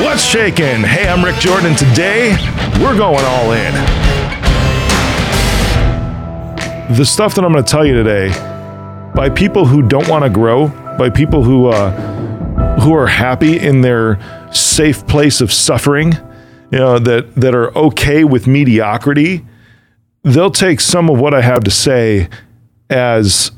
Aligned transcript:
What's 0.00 0.24
shaking? 0.24 0.82
Hey, 0.82 1.06
I'm 1.06 1.24
Rick 1.24 1.36
Jordan. 1.36 1.76
Today, 1.76 2.32
we're 2.80 2.96
going 2.96 3.24
all 3.24 3.52
in. 3.52 3.72
The 6.96 7.04
stuff 7.04 7.36
that 7.36 7.44
I'm 7.44 7.52
going 7.52 7.64
to 7.64 7.70
tell 7.70 7.86
you 7.86 7.94
today, 7.94 8.28
by 9.14 9.30
people 9.30 9.64
who 9.64 9.82
don't 9.82 10.08
want 10.08 10.24
to 10.24 10.30
grow, 10.30 10.66
by 10.98 11.10
people 11.10 11.44
who 11.44 11.68
uh, 11.68 12.80
who 12.80 12.92
are 12.92 13.06
happy 13.06 13.56
in 13.56 13.82
their 13.82 14.18
safe 14.52 15.06
place 15.06 15.40
of 15.40 15.52
suffering, 15.52 16.12
you 16.72 16.78
know, 16.78 16.98
that 16.98 17.32
that 17.36 17.54
are 17.54 17.72
okay 17.78 18.24
with 18.24 18.48
mediocrity, 18.48 19.44
they'll 20.24 20.50
take 20.50 20.80
some 20.80 21.08
of 21.08 21.20
what 21.20 21.34
I 21.34 21.40
have 21.40 21.62
to 21.64 21.70
say 21.70 22.28
as 22.90 23.52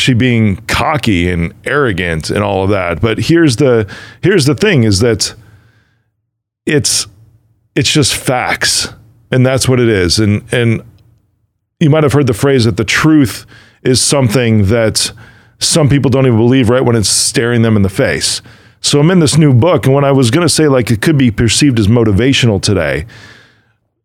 actually 0.00 0.14
being 0.14 0.56
cocky 0.66 1.28
and 1.28 1.52
arrogant 1.66 2.30
and 2.30 2.42
all 2.42 2.64
of 2.64 2.70
that. 2.70 3.02
But 3.02 3.18
here's 3.18 3.56
the 3.56 3.86
here's 4.22 4.46
the 4.46 4.54
thing 4.54 4.84
is 4.84 5.00
that 5.00 5.34
it's 6.64 7.06
it's 7.76 7.92
just 7.92 8.14
facts. 8.14 8.88
And 9.30 9.44
that's 9.44 9.68
what 9.68 9.78
it 9.78 9.90
is. 9.90 10.18
And 10.18 10.42
and 10.54 10.82
you 11.80 11.90
might 11.90 12.02
have 12.02 12.14
heard 12.14 12.26
the 12.26 12.32
phrase 12.32 12.64
that 12.64 12.78
the 12.78 12.84
truth 12.84 13.44
is 13.82 14.00
something 14.00 14.66
that 14.66 15.12
some 15.58 15.90
people 15.90 16.10
don't 16.10 16.26
even 16.26 16.38
believe 16.38 16.70
right 16.70 16.82
when 16.84 16.96
it's 16.96 17.10
staring 17.10 17.60
them 17.60 17.76
in 17.76 17.82
the 17.82 17.90
face. 17.90 18.40
So 18.80 19.00
I'm 19.00 19.10
in 19.10 19.18
this 19.18 19.36
new 19.36 19.52
book, 19.52 19.84
and 19.84 19.94
when 19.94 20.04
I 20.04 20.12
was 20.12 20.30
going 20.30 20.46
to 20.46 20.48
say 20.48 20.66
like 20.66 20.90
it 20.90 21.02
could 21.02 21.18
be 21.18 21.30
perceived 21.30 21.78
as 21.78 21.88
motivational 21.88 22.60
today, 22.62 23.04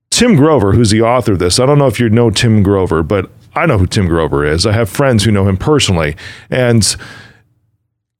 Tim 0.09 0.35
Grover, 0.35 0.73
who's 0.73 0.91
the 0.91 1.01
author 1.01 1.31
of 1.31 1.39
this, 1.39 1.57
I 1.57 1.65
don't 1.65 1.77
know 1.77 1.87
if 1.87 2.01
you 2.01 2.09
know 2.09 2.29
Tim 2.29 2.63
Grover, 2.63 3.01
but 3.01 3.29
I 3.55 3.65
know 3.65 3.77
who 3.77 3.87
Tim 3.87 4.07
Grover 4.07 4.45
is. 4.45 4.65
I 4.65 4.73
have 4.73 4.89
friends 4.89 5.23
who 5.23 5.31
know 5.31 5.47
him 5.47 5.57
personally. 5.57 6.15
And 6.49 6.95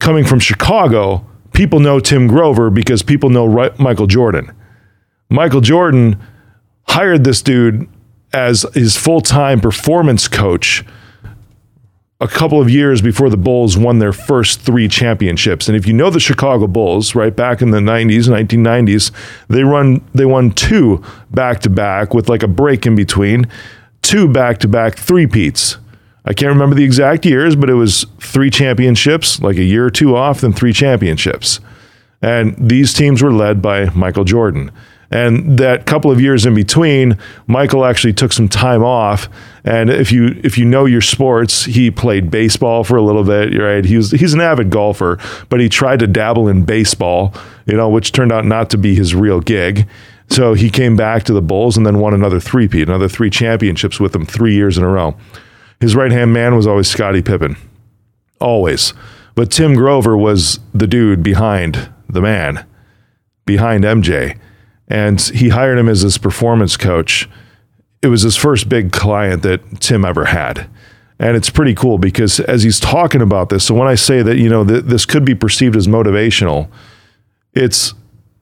coming 0.00 0.24
from 0.24 0.40
Chicago, 0.40 1.26
people 1.52 1.80
know 1.80 2.00
Tim 2.00 2.26
Grover 2.26 2.70
because 2.70 3.02
people 3.02 3.30
know 3.30 3.70
Michael 3.78 4.06
Jordan. 4.06 4.52
Michael 5.28 5.60
Jordan 5.60 6.20
hired 6.88 7.24
this 7.24 7.42
dude 7.42 7.88
as 8.32 8.64
his 8.74 8.96
full 8.96 9.20
time 9.20 9.60
performance 9.60 10.28
coach 10.28 10.84
a 12.20 12.28
couple 12.28 12.60
of 12.60 12.70
years 12.70 13.02
before 13.02 13.28
the 13.28 13.36
Bulls 13.36 13.76
won 13.76 13.98
their 13.98 14.12
first 14.12 14.60
three 14.60 14.88
championships. 14.88 15.68
And 15.68 15.76
if 15.76 15.86
you 15.86 15.92
know 15.92 16.08
the 16.08 16.20
Chicago 16.20 16.66
Bulls, 16.66 17.14
right 17.14 17.34
back 17.34 17.60
in 17.60 17.72
the 17.72 17.78
90s, 17.78 18.28
1990s, 18.28 19.10
they 19.48 19.62
run 19.62 20.02
they 20.14 20.24
won 20.24 20.50
two 20.50 21.02
back 21.30 21.60
to 21.60 21.70
back 21.70 22.14
with 22.14 22.28
like 22.28 22.42
a 22.42 22.48
break 22.48 22.86
in 22.86 22.94
between 22.94 23.46
two 24.06 24.28
back 24.28 24.58
to 24.58 24.68
back 24.68 24.96
three-peats. 24.96 25.78
I 26.24 26.32
can't 26.32 26.48
remember 26.48 26.74
the 26.74 26.84
exact 26.84 27.24
years, 27.24 27.54
but 27.54 27.70
it 27.70 27.74
was 27.74 28.04
three 28.18 28.50
championships, 28.50 29.40
like 29.40 29.56
a 29.56 29.62
year 29.62 29.86
or 29.86 29.90
two 29.90 30.16
off, 30.16 30.40
then 30.40 30.52
three 30.52 30.72
championships. 30.72 31.60
And 32.20 32.56
these 32.58 32.92
teams 32.92 33.22
were 33.22 33.32
led 33.32 33.62
by 33.62 33.90
Michael 33.90 34.24
Jordan. 34.24 34.72
And 35.10 35.56
that 35.60 35.86
couple 35.86 36.10
of 36.10 36.20
years 36.20 36.46
in 36.46 36.54
between, 36.54 37.16
Michael 37.46 37.84
actually 37.84 38.12
took 38.12 38.32
some 38.32 38.48
time 38.48 38.82
off. 38.82 39.28
And 39.64 39.88
if 39.88 40.10
you 40.10 40.40
if 40.42 40.58
you 40.58 40.64
know 40.64 40.84
your 40.84 41.00
sports, 41.00 41.64
he 41.64 41.92
played 41.92 42.28
baseball 42.30 42.82
for 42.82 42.96
a 42.96 43.02
little 43.02 43.22
bit. 43.22 43.56
Right? 43.56 43.84
He 43.84 43.96
was 43.96 44.10
he's 44.10 44.34
an 44.34 44.40
avid 44.40 44.70
golfer, 44.70 45.18
but 45.48 45.60
he 45.60 45.68
tried 45.68 46.00
to 46.00 46.08
dabble 46.08 46.48
in 46.48 46.64
baseball, 46.64 47.32
you 47.66 47.76
know, 47.76 47.88
which 47.88 48.10
turned 48.10 48.32
out 48.32 48.44
not 48.44 48.68
to 48.70 48.78
be 48.78 48.96
his 48.96 49.14
real 49.14 49.40
gig. 49.40 49.86
So 50.28 50.54
he 50.54 50.70
came 50.70 50.96
back 50.96 51.24
to 51.24 51.32
the 51.32 51.42
Bulls 51.42 51.76
and 51.76 51.86
then 51.86 52.00
won 52.00 52.12
another 52.12 52.40
three-peat, 52.40 52.88
another 52.88 53.08
three 53.08 53.30
championships 53.30 54.00
with 54.00 54.12
them 54.12 54.26
three 54.26 54.54
years 54.54 54.76
in 54.76 54.84
a 54.84 54.88
row. 54.88 55.16
His 55.80 55.94
right 55.94 56.10
hand 56.10 56.32
man 56.32 56.56
was 56.56 56.66
always 56.66 56.88
Scottie 56.88 57.22
Pippen, 57.22 57.56
always. 58.40 58.92
But 59.34 59.50
Tim 59.50 59.74
Grover 59.74 60.16
was 60.16 60.58
the 60.74 60.86
dude 60.86 61.22
behind 61.22 61.90
the 62.08 62.22
man, 62.22 62.66
behind 63.44 63.84
MJ. 63.84 64.38
And 64.88 65.20
he 65.20 65.50
hired 65.50 65.78
him 65.78 65.88
as 65.88 66.00
his 66.00 66.16
performance 66.18 66.76
coach. 66.76 67.28
It 68.02 68.08
was 68.08 68.22
his 68.22 68.36
first 68.36 68.68
big 68.68 68.92
client 68.92 69.42
that 69.42 69.80
Tim 69.80 70.04
ever 70.04 70.26
had. 70.26 70.68
And 71.18 71.36
it's 71.36 71.50
pretty 71.50 71.74
cool 71.74 71.98
because 71.98 72.40
as 72.40 72.62
he's 72.62 72.78
talking 72.78 73.22
about 73.22 73.48
this, 73.48 73.64
so 73.64 73.74
when 73.74 73.88
I 73.88 73.94
say 73.94 74.22
that, 74.22 74.36
you 74.36 74.48
know, 74.48 74.64
th- 74.64 74.84
this 74.84 75.06
could 75.06 75.24
be 75.24 75.34
perceived 75.34 75.76
as 75.76 75.86
motivational, 75.86 76.68
it's 77.54 77.94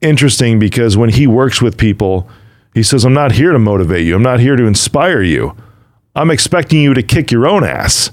interesting 0.05 0.59
because 0.59 0.95
when 0.95 1.09
he 1.09 1.27
works 1.27 1.61
with 1.61 1.77
people, 1.77 2.29
he 2.73 2.83
says, 2.83 3.05
I'm 3.05 3.13
not 3.13 3.33
here 3.33 3.51
to 3.51 3.59
motivate 3.59 4.05
you. 4.05 4.15
I'm 4.15 4.23
not 4.23 4.39
here 4.39 4.55
to 4.55 4.65
inspire 4.65 5.21
you. 5.21 5.55
I'm 6.15 6.31
expecting 6.31 6.81
you 6.81 6.93
to 6.93 7.03
kick 7.03 7.31
your 7.31 7.47
own 7.47 7.63
ass. 7.63 8.11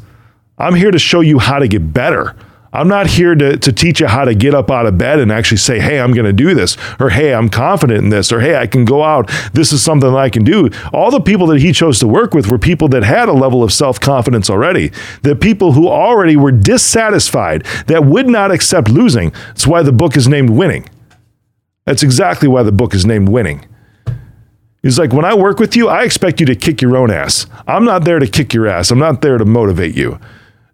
I'm 0.59 0.75
here 0.75 0.91
to 0.91 0.99
show 0.99 1.21
you 1.21 1.39
how 1.39 1.59
to 1.59 1.69
get 1.69 1.93
better. 1.93 2.37
I'm 2.75 2.89
not 2.89 3.07
here 3.07 3.35
to, 3.35 3.59
to 3.59 3.73
teach 3.73 4.01
you 4.01 4.07
how 4.07 4.25
to 4.25 4.35
get 4.35 4.55
up 4.55 4.71
out 4.71 4.87
of 4.87 4.97
bed 4.97 5.19
and 5.19 5.31
actually 5.31 5.59
say, 5.59 5.79
hey, 5.79 6.01
I'm 6.01 6.13
going 6.13 6.25
to 6.25 6.33
do 6.33 6.55
this, 6.55 6.79
or 6.99 7.11
hey, 7.11 7.35
I'm 7.35 7.51
confident 7.51 8.03
in 8.03 8.09
this, 8.09 8.33
or 8.33 8.41
hey, 8.41 8.57
I 8.57 8.67
can 8.67 8.87
go 8.87 9.03
out. 9.03 9.31
This 9.53 9.73
is 9.73 9.83
something 9.83 10.11
that 10.11 10.19
I 10.19 10.31
can 10.31 10.43
do. 10.43 10.71
All 10.93 11.11
the 11.11 11.21
people 11.21 11.47
that 11.49 11.61
he 11.61 11.73
chose 11.73 11.99
to 11.99 12.09
work 12.09 12.33
with 12.33 12.51
were 12.51 12.59
people 12.59 12.89
that 12.89 13.03
had 13.03 13.29
a 13.29 13.35
level 13.35 13.63
of 13.63 13.73
self 13.73 14.01
confidence 14.01 14.49
already, 14.49 14.91
the 15.21 15.37
people 15.37 15.73
who 15.73 15.87
already 15.87 16.37
were 16.37 16.53
dissatisfied, 16.53 17.65
that 17.89 18.07
would 18.07 18.27
not 18.27 18.51
accept 18.51 18.89
losing. 18.89 19.31
That's 19.49 19.67
why 19.67 19.83
the 19.83 19.93
book 19.93 20.17
is 20.17 20.27
named 20.27 20.49
Winning. 20.49 20.89
That's 21.85 22.03
exactly 22.03 22.49
why 22.49 22.63
the 22.63 22.73
book 22.73 22.95
is 22.95 23.05
named 23.05 23.29
Winning. 23.29 23.67
He's 24.83 24.99
like, 24.99 25.13
when 25.13 25.25
I 25.25 25.35
work 25.35 25.61
with 25.61 25.77
you, 25.77 25.89
I 25.89 26.03
expect 26.03 26.41
you 26.41 26.47
to 26.47 26.57
kick 26.57 26.83
your 26.83 26.97
own 26.97 27.11
ass. 27.11 27.47
I'm 27.69 27.85
not 27.85 28.05
there 28.05 28.19
to 28.19 28.27
kick 28.27 28.53
your 28.53 28.67
ass. 28.67 28.91
I'm 28.91 28.99
not 28.99 29.23
there 29.23 29.39
to 29.39 29.45
motivate 29.45 29.97
you. 29.97 30.19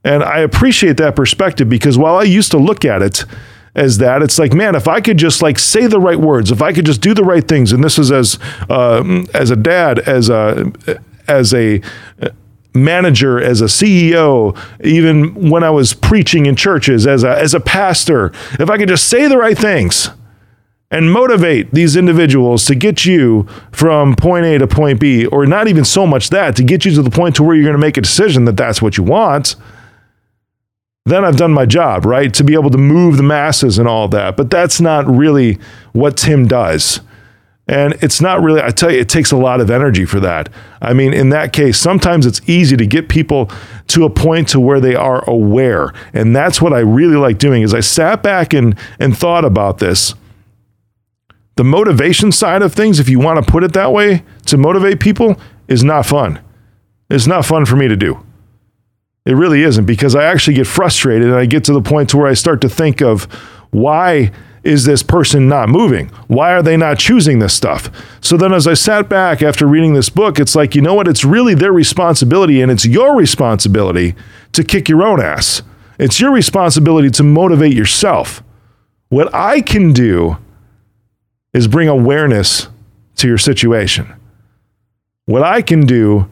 And 0.03 0.23
I 0.23 0.39
appreciate 0.39 0.97
that 0.97 1.15
perspective 1.15 1.69
because 1.69 1.99
while 1.99 2.17
I 2.17 2.23
used 2.23 2.51
to 2.53 2.59
look 2.59 2.85
at 2.85 3.03
it 3.03 3.25
as 3.75 3.99
that, 3.99 4.23
it's 4.23 4.39
like, 4.39 4.55
man, 4.55 4.75
if 4.75 4.89
I 4.89 5.03
could 5.03 5.19
just 5.19 5.43
like 5.43 5.59
say 5.59 5.87
the 5.87 6.01
right 6.01 6.19
words, 6.19 6.51
if 6.51 6.63
I 6.63 6.73
could 6.73 6.87
just 6.87 7.03
do 7.03 7.13
the 7.13 7.25
right 7.25 7.47
things, 7.47 7.73
and 7.73 7.85
this 7.85 7.99
is 7.99 8.11
as 8.11 8.39
uh, 8.71 9.25
as 9.35 9.51
a 9.51 9.57
dad, 9.57 9.99
as 9.99 10.31
a 10.31 10.73
as 11.27 11.53
a 11.53 11.83
manager, 12.73 13.39
as 13.43 13.61
a 13.61 13.67
CEO, 13.67 14.57
even 14.83 15.51
when 15.51 15.63
I 15.63 15.71
was 15.71 15.93
preaching 15.93 16.47
in 16.47 16.57
churches, 16.57 17.07
as 17.07 17.25
a 17.25 17.37
as 17.37 17.53
a 17.53 17.61
pastor, 17.61 18.33
if 18.59 18.71
I 18.71 18.79
could 18.79 18.89
just 18.89 19.09
say 19.09 19.29
the 19.29 19.37
right 19.37 19.59
things 19.59 20.11
and 20.91 21.13
motivate 21.13 21.73
these 21.73 21.97
individuals 21.97 22.65
to 22.65 22.75
get 22.75 23.05
you 23.05 23.47
from 23.73 24.15
point 24.17 24.47
A 24.47 24.59
to 24.59 24.67
point 24.67 25.01
B, 25.01 25.27
or 25.27 25.45
not 25.47 25.69
even 25.69 25.85
so 25.85 26.07
much 26.07 26.31
that, 26.31 26.57
to 26.57 26.65
get 26.65 26.85
you 26.85 26.93
to 26.93 27.03
the 27.03 27.11
point 27.11 27.37
to 27.37 27.43
where 27.43 27.55
you're 27.55 27.65
going 27.65 27.75
to 27.75 27.79
make 27.79 27.97
a 27.97 28.03
decision 28.03 28.47
that 28.47 28.57
that's 28.57 28.81
what 28.81 28.97
you 28.97 29.05
want, 29.05 29.57
then 31.05 31.25
I've 31.25 31.37
done 31.37 31.53
my 31.53 31.67
job, 31.67 32.05
right? 32.05 32.33
To 32.35 32.45
be 32.45 32.55
able 32.55 32.71
to 32.71 32.79
move 32.79 33.17
the 33.17 33.23
masses 33.23 33.79
and 33.79 33.89
all 33.89 34.09
that. 34.09 34.37
But 34.37 34.51
that's 34.51 34.81
not 34.81 35.07
really 35.07 35.59
what 35.93 36.17
Tim 36.17 36.47
does. 36.47 37.01
And 37.67 37.95
it's 38.03 38.23
not 38.23 38.41
really, 38.41 38.63
I 38.63 38.71
tell 38.71 38.91
you, 38.91 38.99
it 38.99 39.11
takes 39.11 39.31
a 39.31 39.37
lot 39.37 39.61
of 39.61 39.71
energy 39.71 40.07
for 40.07 40.21
that. 40.21 40.49
I 40.81 40.95
mean, 40.95 41.13
in 41.13 41.29
that 41.31 41.53
case, 41.53 41.79
sometimes 41.79 42.25
it's 42.25 42.41
easy 42.49 42.79
to 42.79 42.87
get 42.87 43.11
people 43.11 43.51
to 43.89 44.05
a 44.05 44.11
point 44.11 44.49
to 44.49 44.61
where 44.61 44.81
they 44.81 44.95
are 44.95 45.23
aware. 45.29 45.93
And 46.15 46.35
that's 46.35 46.63
what 46.63 46.73
I 46.73 46.79
really 46.79 47.17
like 47.17 47.39
doing 47.39 47.63
is 47.63 47.75
I 47.75 47.81
sat 47.81 48.23
back 48.23 48.55
and, 48.55 48.75
and 48.99 49.17
thought 49.17 49.45
about 49.45 49.79
this 49.79 50.15
the 51.59 51.65
motivation 51.65 52.31
side 52.31 52.63
of 52.63 52.73
things, 52.73 53.01
if 53.01 53.09
you 53.09 53.19
want 53.19 53.45
to 53.45 53.51
put 53.51 53.65
it 53.65 53.73
that 53.73 53.93
way, 53.93 54.23
to 54.47 54.57
motivate 54.57 55.01
people 55.01 55.41
is 55.67 55.83
not 55.83 56.07
fun. 56.07 56.41
It's 57.11 57.27
not 57.27 57.45
fun 57.45 57.67
for 57.67 57.75
me 57.75 57.89
to 57.89 57.97
do. 57.97 58.25
It 59.27 59.33
really 59.33 59.65
isn't 59.65 59.85
because 59.85 60.15
I 60.15 60.23
actually 60.23 60.55
get 60.55 60.69
frustrated 60.69 61.27
and 61.27 61.35
I 61.35 61.47
get 61.47 61.65
to 61.65 61.73
the 61.73 61.83
point 61.83 62.11
to 62.11 62.17
where 62.17 62.29
I 62.29 62.35
start 62.35 62.61
to 62.61 62.69
think 62.69 63.03
of 63.03 63.25
why 63.71 64.31
is 64.63 64.85
this 64.85 65.03
person 65.03 65.49
not 65.49 65.69
moving? 65.69 66.11
Why 66.29 66.53
are 66.53 66.63
they 66.63 66.77
not 66.77 67.01
choosing 67.01 67.41
this 67.41 67.55
stuff? 67.55 67.91
So 68.21 68.37
then 68.37 68.53
as 68.55 68.69
I 68.69 68.75
sat 68.75 69.09
back 69.09 69.43
after 69.43 69.67
reading 69.67 69.95
this 69.95 70.11
book, 70.11 70.39
it's 70.39 70.55
like, 70.55 70.77
you 70.77 70.81
know 70.81 70.95
what? 70.95 71.09
It's 71.09 71.25
really 71.25 71.57
their 71.57 71.73
responsibility 71.73 72.63
and 72.63 72.71
it's 72.71 72.87
your 72.87 73.17
responsibility 73.17 74.15
to 74.53 74.63
kick 74.63 74.89
your 74.89 75.03
own 75.03 75.21
ass. 75.21 75.63
It's 75.99 76.21
your 76.21 76.31
responsibility 76.31 77.11
to 77.11 77.25
motivate 77.25 77.75
yourself. 77.75 78.45
What 79.09 79.35
I 79.35 79.61
can 79.61 79.93
do 79.93 80.37
is 81.53 81.69
bring 81.69 81.89
awareness 81.89 82.69
to 83.17 83.29
your 83.29 83.39
situation. 83.39 84.15
What 85.27 85.43
I 85.43 85.63
can 85.63 85.87
do 85.87 86.29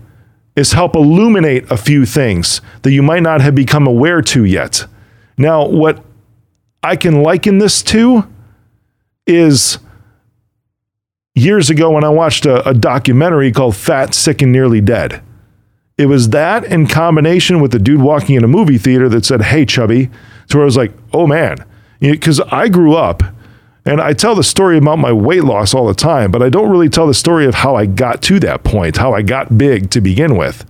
is 0.55 0.73
help 0.73 0.97
illuminate 0.97 1.71
a 1.71 1.77
few 1.77 2.07
things 2.07 2.61
that 2.83 2.93
you 2.93 3.03
might 3.03 3.23
not 3.23 3.41
have 3.43 3.55
become 3.55 3.87
aware 3.87 4.23
to 4.23 4.45
yet. 4.45 4.87
Now, 5.37 5.67
what 5.67 6.03
I 6.83 6.97
can 6.97 7.23
liken 7.23 7.59
this 7.59 7.83
to 7.85 8.27
is 9.27 9.79
years 11.35 11.69
ago 11.69 11.91
when 11.91 12.05
I 12.05 12.09
watched 12.09 12.47
a, 12.47 12.67
a, 12.67 12.73
documentary 12.73 13.53
called 13.53 13.77
Fat, 13.77 14.15
Sick, 14.15 14.41
and 14.41 14.53
Nearly 14.53 14.81
Dead. 14.81 15.23
It 15.99 16.07
was 16.07 16.31
that 16.31 16.65
in 16.65 16.87
combination 16.87 17.61
with 17.61 17.73
the 17.73 17.79
dude 17.79 18.01
walking 18.01 18.37
in 18.37 18.45
a 18.45 18.49
movie 18.49 18.79
theater 18.79 19.09
that 19.11 19.25
said, 19.25 19.43
Hey, 19.43 19.67
chubby. 19.67 20.11
So 20.49 20.61
I 20.61 20.65
was 20.65 20.77
like, 20.77 20.93
Oh 21.13 21.27
man. 21.27 21.59
Because 22.01 22.41
I 22.41 22.69
grew 22.69 22.95
up 22.95 23.23
and 23.87 24.01
I 24.01 24.13
tell 24.13 24.35
the 24.35 24.43
story 24.43 24.77
about 24.77 24.99
my 24.99 25.13
weight 25.13 25.45
loss 25.45 25.73
all 25.73 25.87
the 25.87 25.95
time, 25.95 26.31
but 26.31 26.43
I 26.43 26.49
don't 26.49 26.71
really 26.71 26.89
tell 26.89 27.07
the 27.07 27.15
story 27.15 27.47
of 27.47 27.55
how 27.55 27.77
I 27.77 27.87
got 27.87 28.21
to 28.23 28.41
that 28.41 28.65
point, 28.65 28.97
how 28.97 29.15
I 29.15 29.23
got 29.23 29.57
big 29.57 29.91
to 29.91 30.01
begin 30.01 30.37
with. 30.37 30.69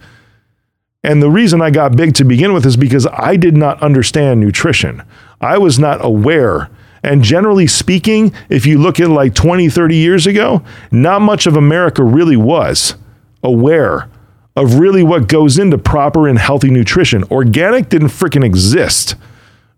And 1.02 1.22
the 1.22 1.30
reason 1.30 1.62
I 1.62 1.70
got 1.70 1.96
big 1.96 2.14
to 2.16 2.24
begin 2.24 2.52
with 2.52 2.66
is 2.66 2.76
because 2.76 3.06
I 3.06 3.36
did 3.36 3.56
not 3.56 3.82
understand 3.82 4.40
nutrition. 4.40 5.02
I 5.40 5.56
was 5.58 5.78
not 5.78 6.04
aware 6.04 6.68
And 7.06 7.22
generally 7.22 7.68
speaking, 7.68 8.34
if 8.48 8.66
you 8.66 8.78
look 8.78 8.98
at 8.98 9.08
like 9.08 9.32
20, 9.32 9.68
30 9.68 9.94
years 9.94 10.26
ago, 10.26 10.62
not 10.90 11.22
much 11.22 11.46
of 11.46 11.56
America 11.56 12.02
really 12.02 12.36
was 12.36 12.96
aware 13.44 14.10
of 14.56 14.80
really 14.80 15.04
what 15.04 15.28
goes 15.28 15.56
into 15.56 15.78
proper 15.78 16.26
and 16.26 16.38
healthy 16.38 16.68
nutrition. 16.68 17.22
Organic 17.30 17.88
didn't 17.88 18.08
freaking 18.08 18.44
exist. 18.44 19.14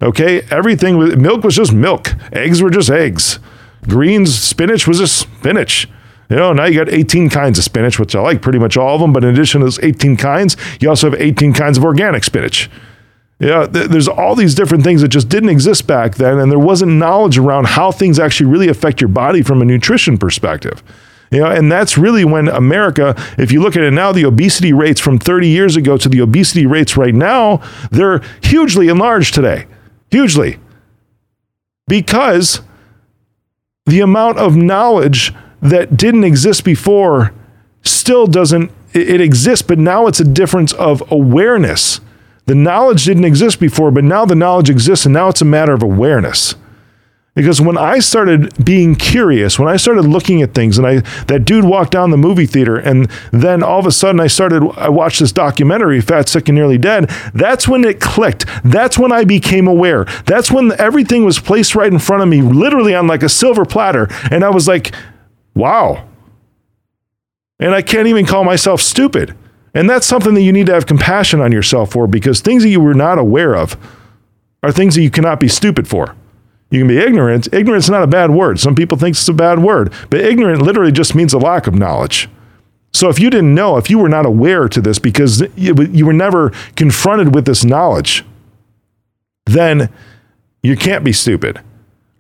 Okay, 0.00 0.43
everything 0.50 0.97
with 0.97 1.19
milk 1.19 1.43
was 1.43 1.56
just 1.56 1.73
milk, 1.73 2.15
eggs 2.33 2.62
were 2.62 2.71
just 2.71 2.89
eggs, 2.89 3.41
greens, 3.89 4.39
spinach 4.39 4.87
was 4.87 4.99
just 4.99 5.17
spinach. 5.17 5.89
You 6.31 6.37
know, 6.37 6.53
now 6.53 6.67
you 6.67 6.79
got 6.79 6.93
18 6.93 7.31
kinds 7.31 7.59
of 7.59 7.65
spinach, 7.65 7.99
which 7.99 8.15
I 8.15 8.21
like 8.21 8.43
pretty 8.43 8.59
much 8.59 8.77
all 8.77 8.95
of 8.95 9.00
them. 9.00 9.12
But 9.12 9.25
in 9.25 9.31
addition 9.31 9.61
to 9.61 9.65
those 9.65 9.81
18 9.81 10.17
kinds, 10.19 10.56
you 10.79 10.89
also 10.89 11.11
have 11.11 11.21
18 11.21 11.55
kinds 11.55 11.79
of 11.79 11.85
organic 11.85 12.23
spinach. 12.23 12.71
Yeah, 13.41 13.67
th- 13.67 13.89
there's 13.89 14.09
all 14.09 14.35
these 14.35 14.55
different 14.55 14.85
things 14.85 15.00
that 15.00 15.09
just 15.09 15.29
didn't 15.29 15.49
exist 15.49 15.87
back 15.87 16.17
then, 16.17 16.39
and 16.39 16.51
there 16.51 16.59
wasn't 16.59 16.93
knowledge 16.93 17.39
around 17.39 17.69
how 17.69 17.91
things 17.91 18.19
actually 18.19 18.51
really 18.51 18.69
affect 18.69 19.01
your 19.01 19.09
body 19.09 19.43
from 19.43 19.62
a 19.62 19.65
nutrition 19.65 20.19
perspective. 20.19 20.83
You 21.31 21.41
know, 21.41 21.47
and 21.47 21.71
that's 21.71 21.97
really 21.97 22.25
when 22.25 22.49
America, 22.49 23.15
if 23.39 23.51
you 23.51 23.62
look 23.62 23.77
at 23.77 23.83
it 23.83 23.93
now, 23.93 24.12
the 24.12 24.25
obesity 24.25 24.73
rates 24.73 25.01
from 25.01 25.19
30 25.19 25.49
years 25.49 25.77
ago 25.77 25.97
to 25.97 26.09
the 26.09 26.21
obesity 26.21 26.67
rates 26.67 26.97
right 26.97 27.15
now, 27.15 27.62
they're 27.91 28.23
hugely 28.43 28.89
enlarged 28.89 29.35
today. 29.35 29.67
Hugely. 30.10 30.58
Because 31.87 32.60
the 33.87 34.00
amount 34.00 34.38
of 34.38 34.56
knowledge 34.56 35.32
that 35.62 35.96
didn't 35.96 36.25
exist 36.25 36.64
before 36.64 37.32
still 37.82 38.26
doesn't, 38.26 38.70
it 38.93 39.20
exists, 39.20 39.62
but 39.66 39.78
now 39.78 40.06
it's 40.06 40.20
a 40.20 40.25
difference 40.25 40.72
of 40.75 41.02
awareness. 41.10 42.00
The 42.46 42.55
knowledge 42.55 43.05
didn't 43.05 43.25
exist 43.25 43.60
before, 43.60 43.90
but 43.90 44.05
now 44.05 44.25
the 44.25 44.34
knowledge 44.34 44.70
exists, 44.70 45.05
and 45.05 45.12
now 45.12 45.28
it's 45.28 45.43
a 45.43 45.46
matter 45.46 45.72
of 45.72 45.82
awareness. 45.82 46.55
Because 47.38 47.61
when 47.61 47.79
I 47.79 48.00
started 48.00 48.64
being 48.64 48.96
curious, 48.96 49.61
when 49.61 49.69
I 49.69 49.76
started 49.76 50.02
looking 50.02 50.43
at 50.43 50.55
things, 50.55 50.76
and 50.76 50.85
I 50.85 51.02
that 51.26 51.44
dude 51.44 51.64
walked 51.64 51.93
down 51.93 52.11
the 52.11 52.17
movie 52.17 52.46
theater, 52.46 52.76
and 52.76 53.08
then 53.31 53.62
all 53.62 53.79
of 53.79 53.87
a 53.87 53.93
sudden 53.93 54.20
I 54.20 54.26
started, 54.26 54.69
I 54.76 54.88
watched 54.88 55.20
this 55.20 55.31
documentary, 55.31 56.00
Fat, 56.00 56.29
Sick, 56.29 56.49
and 56.49 56.56
Nearly 56.56 56.79
Dead. 56.79 57.08
That's 57.35 57.69
when 57.69 57.85
it 57.85 58.00
clicked. 58.00 58.44
That's 58.64 58.99
when 58.99 59.12
I 59.12 59.23
became 59.23 59.69
aware. 59.69 60.05
That's 60.26 60.50
when 60.50 60.73
everything 60.81 61.25
was 61.25 61.38
placed 61.38 61.76
right 61.76 61.93
in 61.93 62.00
front 62.00 62.25
of 62.25 62.29
me, 62.29 62.43
literally 62.43 62.93
on 62.93 63.06
like 63.06 63.23
a 63.23 63.29
silver 63.29 63.64
platter, 63.64 64.08
and 64.32 64.43
I 64.43 64.50
was 64.50 64.67
like, 64.67 64.93
wow. 65.55 66.08
And 67.61 67.73
I 67.73 67.82
can't 67.82 68.08
even 68.08 68.26
call 68.26 68.43
myself 68.43 68.81
stupid. 68.81 69.37
And 69.75 69.88
that's 69.88 70.08
something 70.08 70.34
that 70.34 70.43
you 70.43 70.52
need 70.52 70.67
to 70.67 70.75
have 70.75 70.87
compassion 70.87 71.41
on 71.41 71.52
yourself 71.52 71.93
for 71.93 72.08
because 72.08 72.41
things 72.41 72.64
that 72.64 72.70
you 72.70 72.81
were 72.81 72.94
not 72.94 73.17
aware 73.17 73.55
of 73.55 73.76
are 74.64 74.73
things 74.73 74.96
that 74.96 75.02
you 75.02 75.11
cannot 75.12 75.38
be 75.38 75.46
stupid 75.46 75.87
for. 75.87 76.17
You 76.70 76.81
can 76.81 76.88
be 76.88 76.99
ignorant. 76.99 77.53
Ignorance 77.53 77.85
is 77.85 77.91
not 77.91 78.03
a 78.03 78.09
bad 78.09 78.31
word. 78.31 78.61
Some 78.61 78.75
people 78.75 78.99
think 78.99 79.17
it's 79.17 79.29
a 79.29 79.32
bad 79.32 79.61
word, 79.61 79.93
but 80.11 80.20
ignorant 80.20 80.62
literally 80.62 80.93
just 80.93 81.15
means 81.15 81.32
a 81.32 81.38
lack 81.38 81.67
of 81.67 81.75
knowledge. 81.75 82.29
So 82.93 83.09
if 83.09 83.19
you 83.19 83.31
didn't 83.31 83.55
know, 83.55 83.76
if 83.76 83.91
you 83.91 83.99
were 83.99 84.09
not 84.09 84.26
aware 84.26 84.69
to 84.69 84.81
this 84.81 84.99
because 84.99 85.43
you 85.56 86.06
were 86.06 86.12
never 86.12 86.50
confronted 86.76 87.35
with 87.35 87.47
this 87.47 87.65
knowledge, 87.65 88.25
then 89.47 89.91
you 90.62 90.76
can't 90.76 91.05
be 91.05 91.12
stupid. 91.12 91.61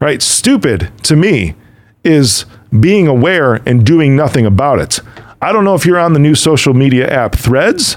Right? 0.00 0.22
Stupid 0.22 0.92
to 1.04 1.16
me 1.16 1.54
is 2.04 2.46
being 2.78 3.08
aware 3.08 3.54
and 3.66 3.84
doing 3.84 4.14
nothing 4.14 4.46
about 4.46 4.78
it. 4.78 5.00
I 5.42 5.52
don't 5.52 5.64
know 5.64 5.74
if 5.74 5.84
you're 5.84 5.98
on 5.98 6.12
the 6.12 6.18
new 6.18 6.34
social 6.34 6.74
media 6.74 7.08
app 7.08 7.34
Threads 7.34 7.96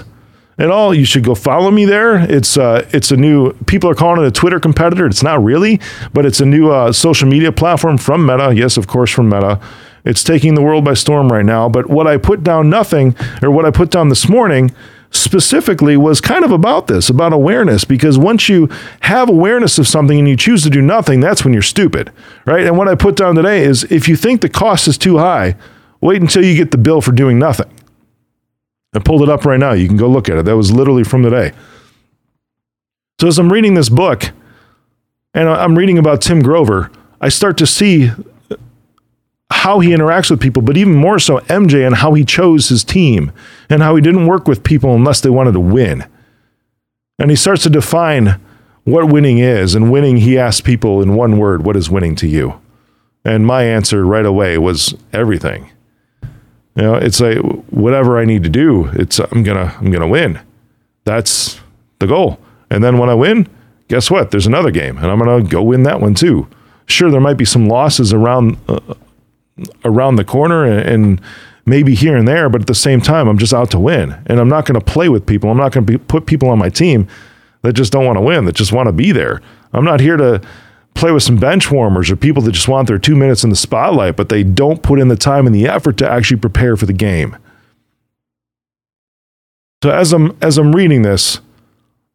at 0.58 0.70
all, 0.70 0.94
you 0.94 1.04
should 1.04 1.24
go 1.24 1.34
follow 1.34 1.70
me 1.70 1.84
there. 1.84 2.16
It's 2.30 2.56
uh, 2.56 2.86
it's 2.92 3.10
a 3.10 3.16
new. 3.16 3.52
People 3.66 3.88
are 3.90 3.94
calling 3.94 4.22
it 4.22 4.26
a 4.26 4.30
Twitter 4.30 4.60
competitor. 4.60 5.06
It's 5.06 5.22
not 5.22 5.42
really, 5.42 5.80
but 6.12 6.26
it's 6.26 6.40
a 6.40 6.46
new 6.46 6.70
uh, 6.70 6.92
social 6.92 7.28
media 7.28 7.52
platform 7.52 7.98
from 7.98 8.26
Meta. 8.26 8.52
Yes, 8.54 8.76
of 8.76 8.86
course, 8.86 9.10
from 9.10 9.28
Meta. 9.28 9.60
It's 10.04 10.22
taking 10.22 10.54
the 10.54 10.62
world 10.62 10.84
by 10.84 10.94
storm 10.94 11.30
right 11.30 11.44
now. 11.44 11.68
But 11.68 11.88
what 11.88 12.06
I 12.06 12.16
put 12.16 12.42
down 12.42 12.68
nothing, 12.68 13.16
or 13.42 13.50
what 13.50 13.64
I 13.64 13.70
put 13.70 13.90
down 13.90 14.08
this 14.08 14.28
morning 14.28 14.74
specifically 15.10 15.96
was 15.96 16.20
kind 16.20 16.44
of 16.44 16.50
about 16.50 16.86
this, 16.86 17.08
about 17.08 17.32
awareness, 17.32 17.84
because 17.84 18.18
once 18.18 18.48
you 18.48 18.68
have 19.00 19.28
awareness 19.28 19.78
of 19.78 19.86
something 19.86 20.18
and 20.18 20.26
you 20.26 20.36
choose 20.36 20.62
to 20.62 20.70
do 20.70 20.80
nothing, 20.80 21.20
that's 21.20 21.44
when 21.44 21.52
you're 21.52 21.62
stupid, 21.62 22.10
right? 22.46 22.66
And 22.66 22.76
what 22.76 22.88
I 22.88 22.94
put 22.94 23.16
down 23.16 23.34
today 23.34 23.62
is 23.62 23.84
if 23.84 24.08
you 24.08 24.16
think 24.16 24.40
the 24.40 24.48
cost 24.48 24.88
is 24.88 24.96
too 24.98 25.18
high, 25.18 25.54
wait 26.00 26.20
until 26.20 26.44
you 26.44 26.56
get 26.56 26.70
the 26.70 26.78
bill 26.78 27.00
for 27.00 27.12
doing 27.12 27.38
nothing. 27.38 27.70
I 28.94 28.98
pulled 28.98 29.22
it 29.22 29.28
up 29.28 29.44
right 29.44 29.58
now. 29.58 29.72
You 29.72 29.88
can 29.88 29.96
go 29.96 30.08
look 30.08 30.28
at 30.28 30.36
it. 30.36 30.44
That 30.44 30.56
was 30.56 30.70
literally 30.72 31.04
from 31.04 31.22
today. 31.22 31.52
So 33.20 33.28
as 33.28 33.38
I'm 33.38 33.52
reading 33.52 33.74
this 33.74 33.88
book, 33.88 34.30
and 35.34 35.48
I'm 35.48 35.78
reading 35.78 35.96
about 35.96 36.20
Tim 36.20 36.42
Grover, 36.42 36.90
I 37.20 37.28
start 37.28 37.56
to 37.58 37.66
see 37.66 38.10
how 39.50 39.80
he 39.80 39.90
interacts 39.90 40.30
with 40.30 40.40
people, 40.40 40.60
but 40.60 40.76
even 40.76 40.94
more 40.94 41.18
so 41.18 41.38
MJ 41.40 41.86
and 41.86 41.96
how 41.96 42.14
he 42.14 42.24
chose 42.24 42.68
his 42.68 42.84
team 42.84 43.32
and 43.70 43.82
how 43.82 43.94
he 43.94 44.02
didn't 44.02 44.26
work 44.26 44.48
with 44.48 44.64
people 44.64 44.94
unless 44.94 45.20
they 45.20 45.30
wanted 45.30 45.52
to 45.52 45.60
win. 45.60 46.04
And 47.18 47.30
he 47.30 47.36
starts 47.36 47.62
to 47.62 47.70
define 47.70 48.40
what 48.84 49.08
winning 49.08 49.38
is. 49.38 49.74
And 49.74 49.92
winning, 49.92 50.16
he 50.18 50.38
asks 50.38 50.60
people 50.60 51.00
in 51.00 51.14
one 51.14 51.38
word, 51.38 51.64
what 51.64 51.76
is 51.76 51.88
winning 51.88 52.16
to 52.16 52.26
you? 52.26 52.60
And 53.24 53.46
my 53.46 53.62
answer 53.62 54.04
right 54.04 54.26
away 54.26 54.58
was 54.58 54.94
everything. 55.12 55.70
You 56.74 56.82
know, 56.82 56.94
it's 56.94 57.20
like 57.20 57.38
whatever 57.70 58.18
I 58.18 58.24
need 58.24 58.42
to 58.44 58.48
do, 58.48 58.86
it's 58.94 59.18
I'm 59.18 59.42
gonna 59.42 59.76
I'm 59.78 59.90
gonna 59.90 60.08
win. 60.08 60.40
That's 61.04 61.60
the 61.98 62.06
goal. 62.06 62.38
And 62.70 62.82
then 62.82 62.98
when 62.98 63.10
I 63.10 63.14
win, 63.14 63.48
guess 63.88 64.10
what? 64.10 64.30
There's 64.30 64.46
another 64.46 64.70
game, 64.70 64.96
and 64.96 65.06
I'm 65.06 65.18
gonna 65.18 65.42
go 65.42 65.62
win 65.62 65.82
that 65.82 66.00
one 66.00 66.14
too. 66.14 66.48
Sure, 66.86 67.10
there 67.10 67.20
might 67.20 67.36
be 67.36 67.44
some 67.44 67.68
losses 67.68 68.12
around 68.12 68.56
uh, 68.68 68.94
around 69.84 70.16
the 70.16 70.24
corner 70.24 70.64
and, 70.64 70.88
and, 70.88 71.20
maybe 71.64 71.94
here 71.94 72.16
and 72.16 72.26
there, 72.26 72.48
but 72.48 72.62
at 72.62 72.66
the 72.66 72.74
same 72.74 73.00
time, 73.00 73.28
I'm 73.28 73.38
just 73.38 73.54
out 73.54 73.70
to 73.70 73.78
win, 73.78 74.20
and 74.26 74.40
I'm 74.40 74.48
not 74.48 74.66
gonna 74.66 74.80
play 74.80 75.08
with 75.08 75.24
people. 75.24 75.48
I'm 75.48 75.56
not 75.56 75.70
gonna 75.70 75.86
be, 75.86 75.96
put 75.96 76.26
people 76.26 76.48
on 76.48 76.58
my 76.58 76.68
team 76.68 77.06
that 77.62 77.74
just 77.74 77.92
don't 77.92 78.04
want 78.04 78.16
to 78.16 78.20
win, 78.20 78.46
that 78.46 78.56
just 78.56 78.72
want 78.72 78.88
to 78.88 78.92
be 78.92 79.12
there. 79.12 79.40
I'm 79.72 79.84
not 79.84 80.00
here 80.00 80.16
to 80.16 80.40
play 80.94 81.12
with 81.12 81.22
some 81.22 81.36
bench 81.36 81.70
warmers 81.70 82.10
or 82.10 82.16
people 82.16 82.42
that 82.42 82.52
just 82.52 82.68
want 82.68 82.88
their 82.88 82.98
two 82.98 83.16
minutes 83.16 83.44
in 83.44 83.50
the 83.50 83.56
spotlight, 83.56 84.16
but 84.16 84.28
they 84.28 84.42
don't 84.42 84.82
put 84.82 85.00
in 85.00 85.08
the 85.08 85.16
time 85.16 85.46
and 85.46 85.54
the 85.54 85.66
effort 85.66 85.96
to 85.98 86.08
actually 86.08 86.38
prepare 86.38 86.76
for 86.76 86.86
the 86.86 86.92
game. 86.92 87.36
So 89.82 89.90
as 89.90 90.12
I'm 90.12 90.36
as 90.40 90.58
I'm 90.58 90.74
reading 90.74 91.02
this, 91.02 91.40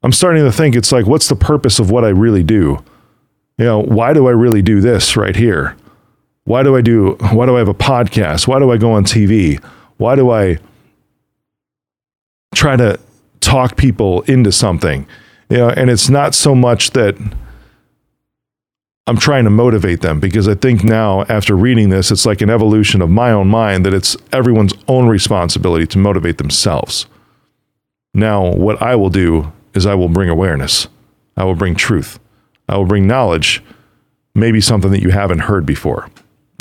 I'm 0.03 0.13
starting 0.13 0.43
to 0.45 0.51
think 0.51 0.75
it's 0.75 0.91
like, 0.91 1.05
what's 1.05 1.27
the 1.27 1.35
purpose 1.35 1.79
of 1.79 1.91
what 1.91 2.05
I 2.05 2.09
really 2.09 2.43
do? 2.43 2.83
You 3.57 3.65
know, 3.65 3.79
why 3.81 4.13
do 4.13 4.27
I 4.27 4.31
really 4.31 4.61
do 4.61 4.79
this 4.79 5.17
right 5.17 5.35
here? 5.35 5.75
Why 6.45 6.63
do 6.63 6.77
I 6.77 6.81
do 6.81 7.17
why 7.31 7.45
do 7.45 7.55
I 7.55 7.59
have 7.59 7.67
a 7.67 7.73
podcast? 7.73 8.47
Why 8.47 8.59
do 8.59 8.71
I 8.71 8.77
go 8.77 8.93
on 8.93 9.03
TV? 9.03 9.61
Why 9.97 10.15
do 10.15 10.29
I 10.31 10.59
try 12.55 12.77
to 12.77 12.97
talk 13.41 13.75
people 13.75 14.21
into 14.23 14.53
something? 14.53 15.05
You 15.49 15.57
know, 15.57 15.69
and 15.69 15.89
it's 15.89 16.09
not 16.09 16.35
so 16.35 16.55
much 16.55 16.91
that 16.91 17.17
I'm 19.07 19.17
trying 19.17 19.45
to 19.45 19.49
motivate 19.49 20.01
them 20.01 20.19
because 20.19 20.49
I 20.49 20.53
think 20.55 20.83
now, 20.83 21.23
after 21.29 21.55
reading 21.55 21.89
this, 21.89 22.11
it's 22.11 22.25
like 22.25 22.41
an 22.41 22.49
evolution 22.49 23.01
of 23.01 23.09
my 23.09 23.31
own 23.31 23.47
mind 23.47 23.85
that 23.85 23.93
it's 23.93 24.17
everyone's 24.33 24.73
own 24.89 25.07
responsibility 25.07 25.87
to 25.87 25.97
motivate 25.97 26.37
themselves. 26.37 27.05
Now, 28.13 28.51
what 28.51 28.81
I 28.81 28.95
will 28.95 29.09
do 29.09 29.53
is 29.73 29.85
I 29.85 29.95
will 29.95 30.09
bring 30.09 30.27
awareness, 30.27 30.89
I 31.37 31.45
will 31.45 31.55
bring 31.55 31.73
truth, 31.75 32.19
I 32.67 32.75
will 32.75 32.85
bring 32.85 33.07
knowledge, 33.07 33.63
maybe 34.35 34.59
something 34.59 34.91
that 34.91 35.01
you 35.01 35.11
haven't 35.11 35.39
heard 35.39 35.65
before. 35.65 36.09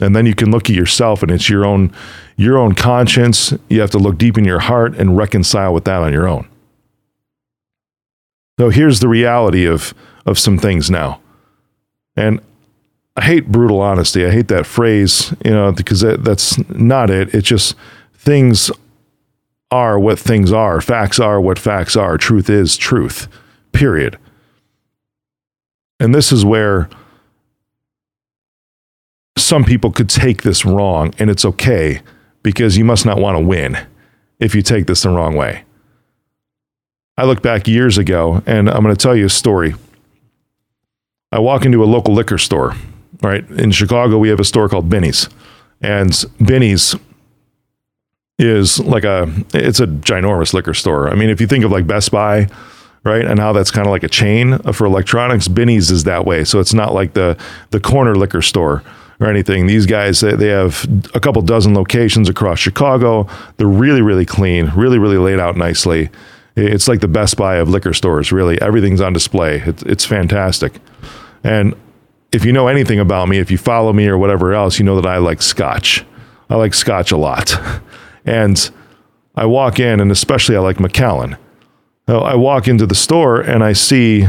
And 0.00 0.15
then 0.15 0.25
you 0.25 0.35
can 0.35 0.53
look 0.53 0.71
at 0.71 0.76
yourself 0.76 1.23
and 1.23 1.33
it's 1.33 1.49
your 1.49 1.65
own 1.65 1.93
your 2.37 2.59
own 2.59 2.75
conscience. 2.75 3.55
You 3.69 3.81
have 3.81 3.91
to 3.93 3.99
look 3.99 4.19
deep 4.19 4.38
in 4.38 4.45
your 4.45 4.59
heart 4.61 4.95
and 4.95 5.17
reconcile 5.17 5.73
with 5.73 5.85
that 5.87 6.03
on 6.03 6.12
your 6.12 6.29
own. 6.29 6.47
So 8.61 8.69
here's 8.69 9.00
the 9.00 9.09
reality 9.09 9.65
of 9.65 9.95
of 10.26 10.38
some 10.38 10.59
things 10.59 10.91
now 10.91 11.21
and 12.16 12.40
I 13.16 13.23
hate 13.23 13.50
brutal 13.50 13.80
honesty. 13.80 14.26
I 14.26 14.30
hate 14.30 14.49
that 14.49 14.66
phrase, 14.66 15.35
you 15.44 15.50
know, 15.50 15.73
because 15.73 16.00
that, 16.00 16.23
that's 16.23 16.58
not 16.68 17.08
it. 17.11 17.35
It's 17.35 17.49
just 17.49 17.75
things 18.14 18.70
are 19.70 19.99
what 19.99 20.18
things 20.18 20.52
are. 20.52 20.80
Facts 20.80 21.18
are 21.18 21.40
what 21.40 21.58
facts 21.58 21.96
are. 21.96 22.18
Truth 22.18 22.50
is 22.50 22.76
truth, 22.76 23.28
period. 23.73 24.18
And 25.99 26.14
this 26.14 26.30
is 26.30 26.44
where 26.44 26.88
some 29.38 29.64
people 29.64 29.90
could 29.90 30.11
take 30.11 30.42
this 30.42 30.64
wrong, 30.64 31.14
and 31.18 31.30
it's 31.30 31.44
okay 31.44 32.00
because 32.42 32.76
you 32.76 32.85
must 32.85 33.06
not 33.06 33.18
want 33.18 33.37
to 33.37 33.44
win 33.44 33.78
if 34.38 34.54
you 34.54 34.62
take 34.62 34.87
this 34.87 35.02
the 35.02 35.11
wrong 35.11 35.37
way. 35.37 35.64
I 37.16 37.25
look 37.25 37.42
back 37.42 37.66
years 37.66 37.96
ago, 37.96 38.42
and 38.46 38.68
I'm 38.68 38.82
going 38.82 38.94
to 38.94 39.02
tell 39.02 39.16
you 39.16 39.26
a 39.26 39.30
story. 39.30 39.75
I 41.33 41.38
walk 41.38 41.64
into 41.64 41.83
a 41.83 41.87
local 41.87 42.14
liquor 42.14 42.38
store, 42.38 42.75
right? 43.23 43.49
In 43.50 43.71
Chicago, 43.73 44.18
we 44.18 44.28
have 44.28 44.40
a 44.40 44.45
store 44.45 44.68
called 44.68 44.88
Binny's. 44.88 45.28
And 45.80 46.12
Binny's 46.45 46.95
is 48.38 48.78
like 48.80 49.04
a, 49.04 49.33
it's 49.54 49.80
a 49.80 49.87
ginormous 49.87 50.52
liquor 50.52 50.75
store. 50.75 51.09
I 51.09 51.14
mean, 51.14 51.30
if 51.30 51.40
you 51.40 51.47
think 51.47 51.64
of 51.64 51.71
like 51.71 51.87
Best 51.87 52.11
Buy 52.11 52.49
right? 53.06 53.25
And 53.25 53.38
how 53.38 53.52
that's 53.52 53.71
kind 53.71 53.87
of 53.87 53.92
like 53.92 54.02
a 54.02 54.09
chain 54.09 54.59
for 54.73 54.85
electronics. 54.85 55.47
Binny's 55.47 55.90
is 55.92 56.04
that 56.04 56.26
way, 56.26 56.45
so 56.45 56.59
it's 56.59 56.75
not 56.75 56.92
like 56.92 57.14
the 57.14 57.38
the 57.71 57.80
corner 57.80 58.16
liquor 58.16 58.42
store 58.42 58.83
or 59.21 59.28
anything. 59.28 59.66
These 59.66 59.87
guys 59.87 60.21
they, 60.21 60.35
they 60.35 60.49
have 60.49 60.87
a 61.14 61.21
couple 61.21 61.40
dozen 61.42 61.73
locations 61.73 62.28
across 62.28 62.59
Chicago. 62.59 63.28
They're 63.56 63.68
really 63.68 64.02
really 64.02 64.26
clean, 64.26 64.73
really 64.75 64.99
really 64.99 65.18
laid 65.18 65.38
out 65.38 65.56
nicely. 65.56 66.11
It's 66.56 66.88
like 66.88 67.00
the 67.00 67.08
Best 67.08 67.36
Buy 67.36 67.56
of 67.56 67.68
liquor 67.68 67.92
stores. 67.92 68.32
Really, 68.32 68.60
everything's 68.60 69.00
on 69.00 69.12
display. 69.12 69.62
It's, 69.66 69.82
it's 69.82 70.04
fantastic. 70.04 70.75
And 71.44 71.75
if 72.32 72.44
you 72.44 72.52
know 72.52 72.66
anything 72.66 72.98
about 72.98 73.28
me, 73.28 73.38
if 73.38 73.50
you 73.50 73.58
follow 73.58 73.92
me 73.92 74.06
or 74.06 74.18
whatever 74.18 74.54
else, 74.54 74.78
you 74.78 74.84
know 74.84 75.00
that 75.00 75.06
I 75.06 75.18
like 75.18 75.42
Scotch. 75.42 76.04
I 76.48 76.56
like 76.56 76.75
Scotch 76.75 77.12
a 77.12 77.16
lot, 77.16 77.54
and 78.25 78.70
I 79.34 79.46
walk 79.46 79.78
in, 79.78 80.00
and 80.00 80.10
especially 80.10 80.56
I 80.56 80.60
like 80.60 80.80
Macallan. 80.80 81.36
I 82.08 82.36
walk 82.36 82.68
into 82.68 82.86
the 82.86 82.94
store 82.94 83.40
and 83.40 83.64
I 83.64 83.72
see 83.72 84.26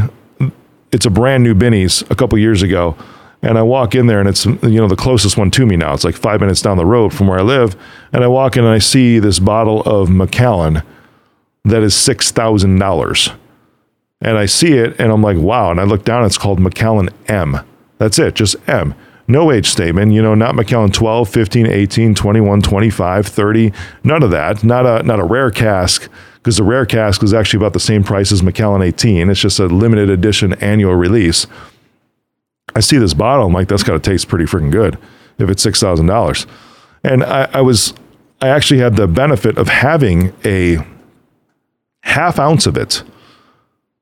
it's 0.91 1.05
a 1.05 1.12
brand 1.12 1.43
new 1.43 1.53
Binny's 1.53 2.01
a 2.10 2.15
couple 2.15 2.38
years 2.39 2.63
ago. 2.63 2.98
And 3.43 3.55
I 3.55 3.62
walk 3.62 3.93
in 3.93 4.07
there 4.07 4.19
and 4.19 4.27
it's, 4.27 4.46
you 4.46 4.81
know, 4.81 4.88
the 4.88 4.96
closest 4.96 5.38
one 5.38 5.51
to 5.51 5.65
me 5.65 5.77
now. 5.77 5.93
It's 5.93 6.03
like 6.03 6.15
five 6.15 6.41
minutes 6.41 6.60
down 6.60 6.77
the 6.77 6.86
road 6.88 7.13
from 7.13 7.27
where 7.27 7.38
I 7.38 7.43
live. 7.43 7.75
And 8.12 8.24
I 8.24 8.27
walk 8.27 8.57
in 8.57 8.63
and 8.63 8.74
I 8.74 8.79
see 8.79 9.19
this 9.19 9.38
bottle 9.38 9.81
of 9.84 10.10
Macallan 10.10 10.81
that 11.68 11.84
is 11.84 11.94
$6,000. 11.94 13.36
And 14.22 14.38
I 14.38 14.46
see 14.46 14.74
it 14.74 15.00
and 15.00 15.12
I'm 15.12 15.22
like, 15.22 15.38
wow. 15.38 15.72
And 15.72 15.80
I 15.80 15.84
look 15.84 16.04
down, 16.04 16.26
it's 16.26 16.38
called 16.38 16.60
Macallan 16.60 17.10
M. 17.28 17.60
That's 17.98 18.20
it, 18.20 18.36
just 18.36 18.56
M. 18.68 18.96
No 19.28 19.52
age 19.52 19.70
statement, 19.70 20.14
you 20.14 20.22
know, 20.22 20.36
not 20.36 20.56
Macallan 20.56 20.92
12, 20.92 21.28
15, 21.30 21.68
18, 21.68 22.16
21, 22.16 22.62
25, 22.62 23.28
30, 23.28 23.74
none 24.04 24.24
of 24.24 24.32
that. 24.32 24.64
Not 24.64 24.86
a 24.86 25.04
not 25.04 25.20
a 25.20 25.26
rare 25.26 25.52
cask 25.52 26.10
because 26.36 26.56
the 26.56 26.64
rare 26.64 26.86
cask 26.86 27.22
is 27.24 27.34
actually 27.34 27.58
about 27.58 27.74
the 27.74 27.80
same 27.80 28.06
price 28.06 28.32
as 28.32 28.42
Macallan 28.42 28.82
18. 28.82 29.30
It's 29.30 29.42
just 29.42 29.60
a 29.60 29.66
limited 29.66 30.10
edition 30.10 30.54
annual 30.54 30.96
release. 30.96 31.46
I 32.74 32.80
see 32.80 32.98
this 32.98 33.14
bottle, 33.14 33.48
I'm 33.48 33.54
like, 33.54 33.68
that's 33.68 33.84
got 33.84 33.94
to 33.94 34.00
taste 34.00 34.30
pretty 34.30 34.46
freaking 34.46 34.72
good 34.72 34.98
if 35.40 35.50
it's 35.50 35.66
$6,000. 35.66 36.46
And 37.04 37.24
I, 37.24 37.50
I 37.54 37.62
was, 37.62 37.94
I 38.42 38.48
actually 38.50 38.80
had 38.80 38.96
the 38.96 39.08
benefit 39.08 39.58
of 39.58 39.68
having 39.68 40.34
a 40.46 40.78
half 42.08 42.40
ounce 42.40 42.66
of 42.66 42.78
it 42.78 43.04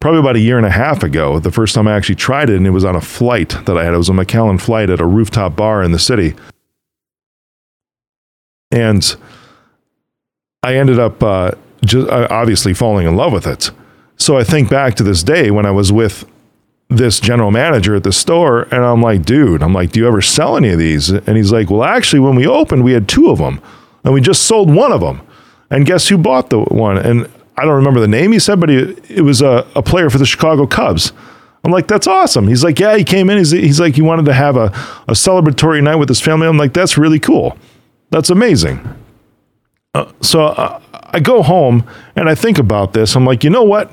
probably 0.06 0.20
about 0.20 0.36
a 0.36 0.40
year 0.40 0.58
and 0.58 0.68
a 0.68 0.72
half 0.72 1.02
ago, 1.02 1.40
the 1.40 1.52
first 1.52 1.74
time 1.74 1.88
I 1.88 1.96
actually 1.96 2.14
tried 2.14 2.52
it, 2.52 2.58
and 2.58 2.68
it 2.68 2.70
was 2.70 2.86
on 2.86 2.96
a 2.96 3.02
flight 3.02 3.58
that 3.66 3.76
I 3.76 3.84
had. 3.84 3.96
It 3.96 3.98
was 3.98 4.08
a 4.08 4.14
Macallan 4.14 4.60
flight 4.60 4.92
at 4.92 5.02
a 5.02 5.06
rooftop 5.06 5.56
bar 5.56 5.82
in 5.82 5.94
the 5.94 5.98
city. 5.98 6.36
And 8.70 9.16
I 10.62 10.76
ended 10.76 11.00
up 11.00 11.24
uh, 11.24 11.52
just 11.84 12.08
uh, 12.08 12.28
obviously 12.30 12.76
falling 12.76 13.08
in 13.08 13.16
love 13.16 13.34
with 13.34 13.48
it. 13.48 13.72
So 14.18 14.38
I 14.38 14.44
think 14.44 14.70
back 14.70 14.94
to 14.96 15.04
this 15.04 15.24
day 15.24 15.50
when 15.50 15.66
I 15.66 15.72
was 15.72 15.92
with 15.92 16.26
this 16.88 17.20
general 17.20 17.50
manager 17.50 17.96
at 17.96 18.04
the 18.04 18.14
store, 18.14 18.64
and 18.64 18.86
I'm 18.86 19.02
like, 19.02 19.26
dude, 19.26 19.64
I'm 19.64 19.74
like, 19.74 19.92
do 19.92 20.02
you 20.02 20.08
ever 20.08 20.22
sell 20.22 20.56
any 20.56 20.70
of 20.70 20.78
these? 20.78 21.10
And 21.10 21.36
he's 21.36 21.52
like, 21.52 21.72
well, 21.72 21.84
actually, 21.84 22.20
when 22.20 22.36
we 22.36 22.46
opened, 22.46 22.84
we 22.84 22.92
had 22.92 23.10
two 23.10 23.32
of 23.32 23.40
them, 23.40 23.60
and 24.04 24.14
we 24.14 24.22
just 24.22 24.44
sold 24.44 24.72
one 24.72 24.92
of 24.92 25.02
them. 25.02 25.22
And 25.72 25.84
guess 25.84 26.10
who 26.10 26.20
bought 26.20 26.52
the 26.52 26.60
one? 26.60 27.00
And 27.00 27.28
I 27.58 27.64
don't 27.64 27.76
remember 27.76 28.00
the 28.00 28.08
name 28.08 28.32
he 28.32 28.40
said, 28.40 28.60
but 28.60 28.70
he, 28.70 28.78
it 29.10 29.22
was 29.22 29.42
a, 29.42 29.66
a 29.76 29.82
player 29.82 30.10
for 30.10 30.18
the 30.18 30.26
Chicago 30.26 30.68
Cubs. 30.68 31.14
I'm 31.64 31.72
like, 31.72 31.88
that's 31.88 32.06
awesome. 32.06 32.48
He's 32.48 32.64
like, 32.64 32.80
yeah, 32.80 32.96
he 32.96 33.04
came 33.04 33.30
in. 33.30 33.38
He's, 33.38 33.52
he's 33.52 33.80
like, 33.80 33.96
he 33.96 34.02
wanted 34.02 34.26
to 34.26 34.34
have 34.34 34.56
a, 34.56 34.66
a 35.08 35.14
celebratory 35.14 35.82
night 35.82 35.96
with 35.96 36.10
his 36.10 36.22
family. 36.22 36.48
I'm 36.48 36.58
like, 36.58 36.74
that's 36.74 36.98
really 36.98 37.20
cool. 37.20 37.58
That's 38.12 38.30
amazing. 38.30 38.80
Uh, 39.94 40.12
so 40.22 40.82
I 40.94 41.20
go 41.22 41.42
home 41.42 41.90
and 42.16 42.30
I 42.30 42.36
think 42.36 42.60
about 42.60 42.94
this. 42.94 43.16
I'm 43.16 43.26
like, 43.26 43.44
you 43.44 43.50
know 43.50 43.64
what? 43.64 43.92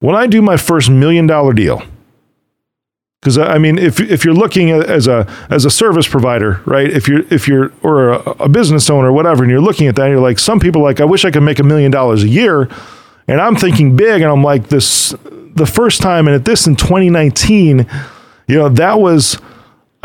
When 0.00 0.14
I 0.14 0.26
do 0.26 0.42
my 0.42 0.56
first 0.56 0.90
million 0.90 1.26
dollar 1.26 1.54
deal, 1.54 1.82
because 3.26 3.38
I 3.38 3.58
mean, 3.58 3.76
if 3.76 3.98
if 3.98 4.24
you're 4.24 4.34
looking 4.34 4.70
as 4.70 5.08
a 5.08 5.26
as 5.50 5.64
a 5.64 5.70
service 5.70 6.06
provider, 6.06 6.60
right? 6.64 6.88
If 6.88 7.08
you're 7.08 7.22
if 7.28 7.48
you're 7.48 7.72
or 7.82 8.10
a, 8.10 8.18
a 8.44 8.48
business 8.48 8.88
owner 8.88 9.08
or 9.08 9.12
whatever, 9.12 9.42
and 9.42 9.50
you're 9.50 9.60
looking 9.60 9.88
at 9.88 9.96
that, 9.96 10.04
and 10.04 10.12
you're 10.12 10.20
like, 10.20 10.38
some 10.38 10.60
people 10.60 10.80
like, 10.80 11.00
I 11.00 11.04
wish 11.04 11.24
I 11.24 11.32
could 11.32 11.42
make 11.42 11.58
a 11.58 11.64
million 11.64 11.90
dollars 11.90 12.22
a 12.22 12.28
year, 12.28 12.68
and 13.26 13.40
I'm 13.40 13.56
thinking 13.56 13.96
big, 13.96 14.22
and 14.22 14.30
I'm 14.30 14.44
like, 14.44 14.68
this 14.68 15.12
the 15.56 15.66
first 15.66 16.00
time, 16.00 16.28
and 16.28 16.36
at 16.36 16.44
this 16.44 16.68
in 16.68 16.76
2019, 16.76 17.84
you 18.46 18.56
know, 18.56 18.68
that 18.68 19.00
was. 19.00 19.40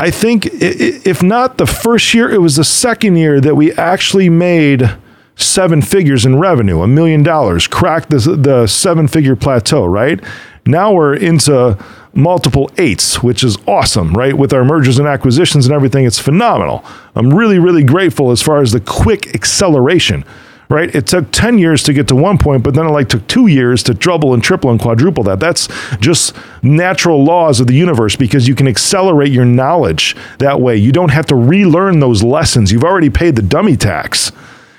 I 0.00 0.10
think 0.10 0.48
if 0.50 1.22
not 1.22 1.58
the 1.58 1.66
first 1.66 2.12
year, 2.12 2.28
it 2.28 2.40
was 2.40 2.56
the 2.56 2.64
second 2.64 3.14
year 3.14 3.40
that 3.40 3.54
we 3.54 3.70
actually 3.74 4.28
made 4.28 4.96
seven 5.36 5.80
figures 5.80 6.26
in 6.26 6.40
revenue, 6.40 6.80
a 6.80 6.88
million 6.88 7.22
dollars, 7.22 7.68
cracked 7.68 8.10
the, 8.10 8.18
the 8.18 8.66
seven 8.66 9.06
figure 9.06 9.36
plateau, 9.36 9.86
right? 9.86 10.18
Now 10.64 10.92
we're 10.92 11.14
into 11.14 11.76
multiple 12.14 12.70
eights, 12.78 13.22
which 13.22 13.42
is 13.42 13.56
awesome, 13.66 14.12
right? 14.12 14.36
With 14.36 14.52
our 14.52 14.64
mergers 14.64 14.98
and 14.98 15.08
acquisitions 15.08 15.66
and 15.66 15.74
everything, 15.74 16.04
it's 16.04 16.18
phenomenal. 16.18 16.84
I'm 17.14 17.30
really, 17.30 17.58
really 17.58 17.82
grateful 17.82 18.30
as 18.30 18.42
far 18.42 18.60
as 18.60 18.72
the 18.72 18.80
quick 18.80 19.34
acceleration, 19.34 20.24
right? 20.68 20.94
It 20.94 21.06
took 21.06 21.32
10 21.32 21.58
years 21.58 21.82
to 21.84 21.92
get 21.92 22.06
to 22.08 22.14
one 22.14 22.38
point, 22.38 22.62
but 22.62 22.74
then 22.74 22.86
it 22.86 22.90
like 22.90 23.08
took 23.08 23.26
two 23.26 23.48
years 23.48 23.82
to 23.84 23.94
double 23.94 24.34
and 24.34 24.42
triple 24.42 24.70
and 24.70 24.78
quadruple 24.80 25.24
that. 25.24 25.40
That's 25.40 25.68
just 25.98 26.36
natural 26.62 27.24
laws 27.24 27.58
of 27.58 27.66
the 27.66 27.74
universe 27.74 28.14
because 28.14 28.46
you 28.46 28.54
can 28.54 28.68
accelerate 28.68 29.32
your 29.32 29.44
knowledge 29.44 30.14
that 30.38 30.60
way. 30.60 30.76
You 30.76 30.92
don't 30.92 31.10
have 31.10 31.26
to 31.26 31.34
relearn 31.34 31.98
those 31.98 32.22
lessons. 32.22 32.70
You've 32.70 32.84
already 32.84 33.10
paid 33.10 33.34
the 33.34 33.42
dummy 33.42 33.76
tax. 33.76 34.30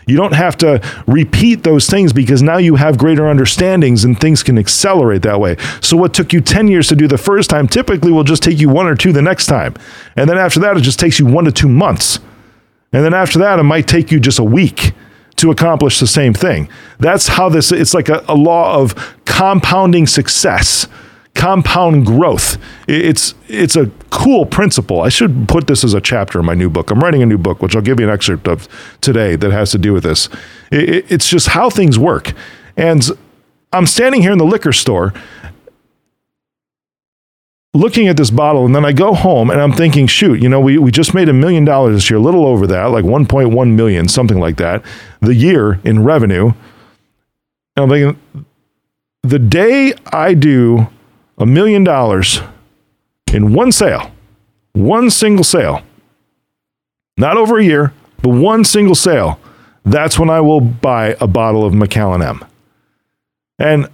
You 0.06 0.18
don't 0.18 0.34
have 0.34 0.58
to 0.58 0.82
repeat 1.08 1.64
those 1.64 1.88
things 1.88 2.14
because 2.14 2.42
now 2.42 2.58
you 2.58 2.76
have 2.76 2.98
greater 2.98 3.24
understandings 3.24 4.04
and 4.04 4.20
things 4.20 4.44
can 4.44 4.58
accelerate 4.58 5.22
that 5.24 5.40
way. 5.40 5.58
So, 5.82 5.98
what 5.98 6.14
took 6.14 6.34
you 6.34 6.42
10 6.42 6.68
years 6.68 6.88
to 6.90 6.96
do 6.96 7.08
the 7.08 7.18
first 7.18 7.50
time 7.50 7.68
typically 7.68 8.12
will 8.12 8.24
just 8.24 8.44
take 8.44 8.60
you 8.60 8.70
one 8.70 8.88
or 8.88 8.96
two 8.96 9.14
the 9.14 9.22
next 9.22 9.46
time. 9.46 9.76
And 10.16 10.30
then 10.30 10.38
after 10.38 10.60
that, 10.62 10.78
it 10.78 10.82
just 10.82 11.00
takes 11.00 11.20
you 11.20 11.26
one 11.26 11.46
to 11.46 11.52
two 11.52 11.70
months. 11.70 12.20
And 12.92 13.04
then 13.04 13.14
after 13.14 13.40
that, 13.40 13.60
it 13.60 13.64
might 13.64 13.88
take 13.88 14.12
you 14.12 14.20
just 14.20 14.40
a 14.40 14.44
week 14.44 14.94
to 15.38 15.50
accomplish 15.50 16.00
the 16.00 16.08
same 16.08 16.34
thing. 16.34 16.70
That's 17.00 17.28
how 17.28 17.50
this, 17.50 17.72
it's 17.72 17.94
like 17.94 18.08
a, 18.10 18.24
a 18.28 18.36
law 18.36 18.76
of 18.76 19.16
compounding 19.26 20.06
success 20.06 20.88
compound 21.44 22.06
growth. 22.06 22.58
It's 22.88 23.36
it's 23.50 23.76
a 23.76 23.88
cool 24.12 24.46
principle. 24.46 25.02
I 25.02 25.10
should 25.10 25.50
put 25.50 25.68
this 25.68 25.84
as 25.84 25.94
a 25.94 26.00
chapter 26.00 26.40
in 26.40 26.46
my 26.46 26.54
new 26.54 26.70
book. 26.70 26.90
I'm 26.90 27.02
writing 27.02 27.22
a 27.22 27.26
new 27.26 27.38
book, 27.38 27.62
which 27.62 27.76
I'll 27.76 27.82
give 27.82 28.00
you 28.00 28.08
an 28.08 28.14
excerpt 28.14 28.48
of 28.48 28.70
today 29.02 29.36
that 29.36 29.52
has 29.52 29.72
to 29.72 29.78
do 29.78 29.92
with 29.92 30.04
this. 30.04 30.30
It's 30.72 31.28
just 31.28 31.50
how 31.50 31.70
things 31.70 32.00
work. 32.00 32.32
And 32.78 33.06
I'm 33.74 33.86
standing 33.86 34.22
here 34.22 34.32
in 34.32 34.38
the 34.38 34.46
liquor 34.46 34.72
store 34.72 35.14
looking 37.74 38.08
at 38.08 38.16
this 38.16 38.30
bottle 38.30 38.66
and 38.66 38.74
then 38.74 38.86
I 38.86 38.94
go 38.94 39.14
home 39.14 39.50
and 39.50 39.60
I'm 39.60 39.74
thinking, 39.74 40.08
shoot, 40.08 40.42
you 40.42 40.48
know, 40.48 40.62
we, 40.62 40.78
we 40.78 40.92
just 40.92 41.14
made 41.14 41.28
a 41.28 41.34
million 41.34 41.66
dollars 41.66 41.96
this 41.96 42.10
year, 42.10 42.20
a 42.20 42.22
little 42.22 42.46
over 42.46 42.68
that, 42.68 42.86
like 42.86 43.04
1.1 43.04 43.76
million, 43.76 44.08
something 44.08 44.40
like 44.40 44.56
that, 44.58 44.82
the 45.20 45.36
year 45.36 45.82
in 45.84 46.06
revenue. 46.06 46.54
And 47.76 47.84
I'm 47.84 47.90
thinking, 47.90 48.46
the 49.24 49.40
day 49.40 49.94
I 50.06 50.36
do 50.36 50.88
a 51.38 51.46
million 51.46 51.84
dollars 51.84 52.42
in 53.32 53.54
one 53.54 53.72
sale, 53.72 54.12
one 54.74 55.10
single 55.10 55.44
sale, 55.44 55.82
not 57.18 57.38
over 57.38 57.58
a 57.58 57.64
year, 57.64 57.94
but 58.22 58.30
one 58.30 58.64
single 58.64 58.96
sale, 58.96 59.40
that's 59.84 60.18
when 60.18 60.30
I 60.30 60.42
will 60.42 60.62
buy 60.62 61.16
a 61.20 61.28
bottle 61.28 61.66
of 61.66 61.74
Macallan 61.74 62.22
M. 62.22 62.46
And 63.60 63.88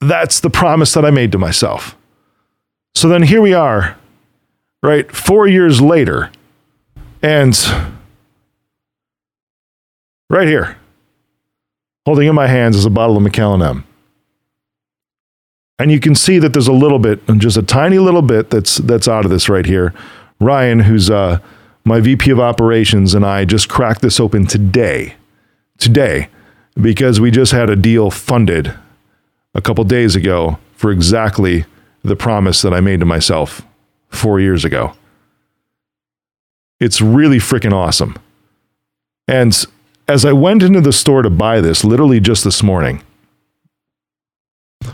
that's 0.00 0.40
the 0.40 0.50
promise 0.50 0.94
that 0.94 1.04
I 1.04 1.10
made 1.10 1.32
to 1.32 1.38
myself. 1.38 1.96
So 2.94 3.08
then 3.08 3.22
here 3.22 3.40
we 3.40 3.54
are, 3.54 3.96
right? 4.82 5.10
Four 5.14 5.46
years 5.46 5.80
later, 5.80 6.30
and 7.22 7.58
right 10.28 10.46
here, 10.46 10.76
holding 12.04 12.28
in 12.28 12.34
my 12.34 12.48
hands 12.48 12.76
is 12.76 12.84
a 12.84 12.90
bottle 12.90 13.16
of 13.16 13.22
Macallan 13.22 13.62
M 13.62 13.84
and 15.82 15.90
you 15.90 15.98
can 15.98 16.14
see 16.14 16.38
that 16.38 16.52
there's 16.52 16.68
a 16.68 16.72
little 16.72 17.00
bit, 17.00 17.26
just 17.38 17.56
a 17.56 17.62
tiny 17.62 17.98
little 17.98 18.22
bit 18.22 18.50
that's 18.50 18.76
that's 18.76 19.08
out 19.08 19.24
of 19.24 19.32
this 19.32 19.48
right 19.48 19.66
here. 19.66 19.92
Ryan, 20.38 20.78
who's 20.78 21.10
uh, 21.10 21.40
my 21.84 21.98
VP 21.98 22.30
of 22.30 22.38
operations, 22.38 23.14
and 23.14 23.26
I 23.26 23.44
just 23.44 23.68
cracked 23.68 24.00
this 24.00 24.20
open 24.20 24.46
today, 24.46 25.16
today, 25.78 26.28
because 26.80 27.18
we 27.18 27.32
just 27.32 27.50
had 27.50 27.68
a 27.68 27.74
deal 27.74 28.12
funded 28.12 28.72
a 29.56 29.60
couple 29.60 29.82
days 29.82 30.14
ago 30.14 30.56
for 30.76 30.92
exactly 30.92 31.64
the 32.04 32.14
promise 32.14 32.62
that 32.62 32.72
I 32.72 32.80
made 32.80 33.00
to 33.00 33.06
myself 33.06 33.62
four 34.08 34.38
years 34.38 34.64
ago. 34.64 34.94
It's 36.78 37.00
really 37.00 37.38
freaking 37.38 37.72
awesome. 37.72 38.16
And 39.26 39.66
as 40.06 40.24
I 40.24 40.32
went 40.32 40.62
into 40.62 40.80
the 40.80 40.92
store 40.92 41.22
to 41.22 41.30
buy 41.30 41.60
this, 41.60 41.82
literally 41.82 42.20
just 42.20 42.44
this 42.44 42.62
morning, 42.62 43.02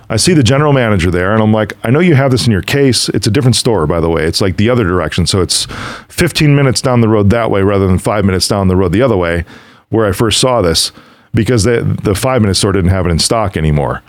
I 0.08 0.16
see 0.16 0.34
the 0.34 0.42
general 0.42 0.72
manager 0.72 1.10
there, 1.10 1.32
and 1.32 1.42
I'm 1.42 1.52
like, 1.52 1.72
I 1.84 1.90
know 1.90 2.00
you 2.00 2.14
have 2.14 2.30
this 2.30 2.46
in 2.46 2.52
your 2.52 2.62
case. 2.62 3.08
It's 3.10 3.26
a 3.26 3.30
different 3.30 3.56
store, 3.56 3.86
by 3.86 4.00
the 4.00 4.08
way. 4.08 4.24
It's 4.24 4.40
like 4.40 4.56
the 4.56 4.70
other 4.70 4.84
direction. 4.84 5.26
So 5.26 5.40
it's 5.40 5.66
15 6.08 6.54
minutes 6.54 6.80
down 6.80 7.00
the 7.00 7.08
road 7.08 7.30
that 7.30 7.50
way 7.50 7.62
rather 7.62 7.86
than 7.86 7.98
five 7.98 8.24
minutes 8.24 8.48
down 8.48 8.68
the 8.68 8.76
road 8.76 8.92
the 8.92 9.02
other 9.02 9.16
way, 9.16 9.44
where 9.88 10.06
I 10.06 10.12
first 10.12 10.40
saw 10.40 10.62
this, 10.62 10.92
because 11.34 11.64
the, 11.64 11.82
the 12.02 12.14
five 12.14 12.40
minute 12.42 12.54
store 12.54 12.72
didn't 12.72 12.90
have 12.90 13.06
it 13.06 13.10
in 13.10 13.18
stock 13.18 13.56
anymore. 13.56 14.02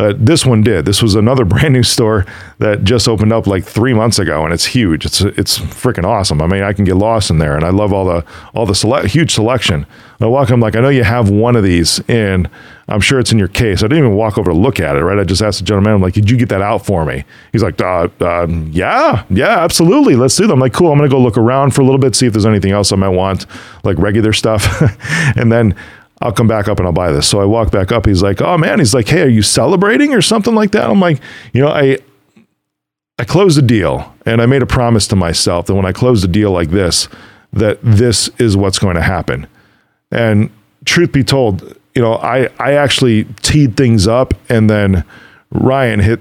Uh, 0.00 0.14
this 0.16 0.46
one 0.46 0.62
did. 0.62 0.86
This 0.86 1.02
was 1.02 1.14
another 1.14 1.44
brand 1.52 1.74
new 1.74 1.82
store 1.82 2.24
that 2.58 2.84
just 2.84 3.06
opened 3.06 3.34
up 3.34 3.46
like 3.46 3.64
three 3.64 3.92
months 3.92 4.18
ago, 4.18 4.44
and 4.44 4.54
it's 4.54 4.64
huge. 4.64 5.04
It's 5.04 5.20
it's 5.20 5.58
freaking 5.58 6.04
awesome. 6.04 6.40
I 6.40 6.46
mean, 6.46 6.62
I 6.62 6.72
can 6.72 6.86
get 6.86 6.96
lost 6.96 7.28
in 7.28 7.38
there, 7.38 7.54
and 7.54 7.64
I 7.64 7.70
love 7.70 7.92
all 7.92 8.06
the 8.06 8.24
all 8.54 8.64
the 8.64 8.74
select, 8.74 9.08
huge 9.08 9.34
selection. 9.34 9.86
I 10.22 10.26
walk, 10.26 10.50
I'm 10.50 10.60
like, 10.60 10.76
I 10.76 10.80
know 10.80 10.90
you 10.90 11.02
have 11.02 11.30
one 11.30 11.56
of 11.56 11.62
these, 11.62 11.98
and 12.06 12.48
I'm 12.88 13.00
sure 13.00 13.18
it's 13.18 13.32
in 13.32 13.38
your 13.38 13.48
case. 13.48 13.82
I 13.82 13.88
didn't 13.88 14.04
even 14.04 14.16
walk 14.16 14.36
over 14.36 14.50
to 14.50 14.56
look 14.56 14.78
at 14.78 14.96
it, 14.96 15.00
right? 15.02 15.18
I 15.18 15.24
just 15.24 15.40
asked 15.40 15.60
the 15.60 15.64
gentleman, 15.64 15.94
I'm 15.94 16.02
like, 16.02 16.12
did 16.12 16.28
you 16.30 16.36
get 16.36 16.50
that 16.50 16.60
out 16.60 16.84
for 16.84 17.06
me? 17.06 17.24
He's 17.52 17.62
like, 17.62 17.80
uh, 17.80 18.08
uh, 18.20 18.46
yeah, 18.70 19.24
yeah, 19.30 19.60
absolutely. 19.60 20.16
Let's 20.16 20.36
do 20.36 20.46
that. 20.46 20.52
I'm 20.52 20.60
like, 20.60 20.74
cool. 20.74 20.92
I'm 20.92 20.98
gonna 20.98 21.08
go 21.08 21.18
look 21.18 21.38
around 21.38 21.74
for 21.74 21.80
a 21.80 21.84
little 21.84 21.98
bit, 21.98 22.14
see 22.14 22.26
if 22.26 22.34
there's 22.34 22.44
anything 22.44 22.72
else 22.72 22.92
I 22.92 22.96
might 22.96 23.08
want, 23.08 23.46
like 23.82 23.98
regular 23.98 24.34
stuff, 24.34 24.82
and 25.36 25.50
then 25.50 25.74
I'll 26.20 26.32
come 26.32 26.48
back 26.48 26.68
up 26.68 26.78
and 26.78 26.86
I'll 26.86 26.92
buy 26.92 27.12
this. 27.12 27.26
So 27.26 27.40
I 27.40 27.44
walk 27.44 27.70
back 27.70 27.92
up. 27.92 28.06
He's 28.06 28.22
like, 28.22 28.42
oh 28.42 28.58
man, 28.58 28.78
he's 28.78 28.92
like, 28.92 29.08
hey, 29.08 29.22
are 29.22 29.28
you 29.28 29.42
celebrating 29.42 30.12
or 30.12 30.20
something 30.20 30.54
like 30.54 30.72
that? 30.72 30.90
I'm 30.90 31.00
like, 31.00 31.20
you 31.52 31.62
know, 31.62 31.68
I 31.68 31.98
I 33.18 33.24
closed 33.24 33.58
a 33.58 33.62
deal 33.62 34.14
and 34.26 34.40
I 34.40 34.46
made 34.46 34.62
a 34.62 34.66
promise 34.66 35.06
to 35.08 35.16
myself 35.16 35.66
that 35.66 35.74
when 35.74 35.86
I 35.86 35.92
close 35.92 36.22
a 36.24 36.28
deal 36.28 36.50
like 36.50 36.70
this, 36.70 37.08
that 37.52 37.78
this 37.82 38.28
is 38.38 38.56
what's 38.56 38.78
going 38.78 38.96
to 38.96 39.02
happen. 39.02 39.46
And 40.10 40.50
truth 40.84 41.12
be 41.12 41.24
told, 41.24 41.62
you 41.94 42.02
know, 42.02 42.14
I 42.16 42.48
I 42.58 42.72
actually 42.72 43.24
teed 43.42 43.76
things 43.76 44.06
up 44.06 44.34
and 44.50 44.68
then 44.68 45.04
Ryan 45.50 46.00
hit 46.00 46.20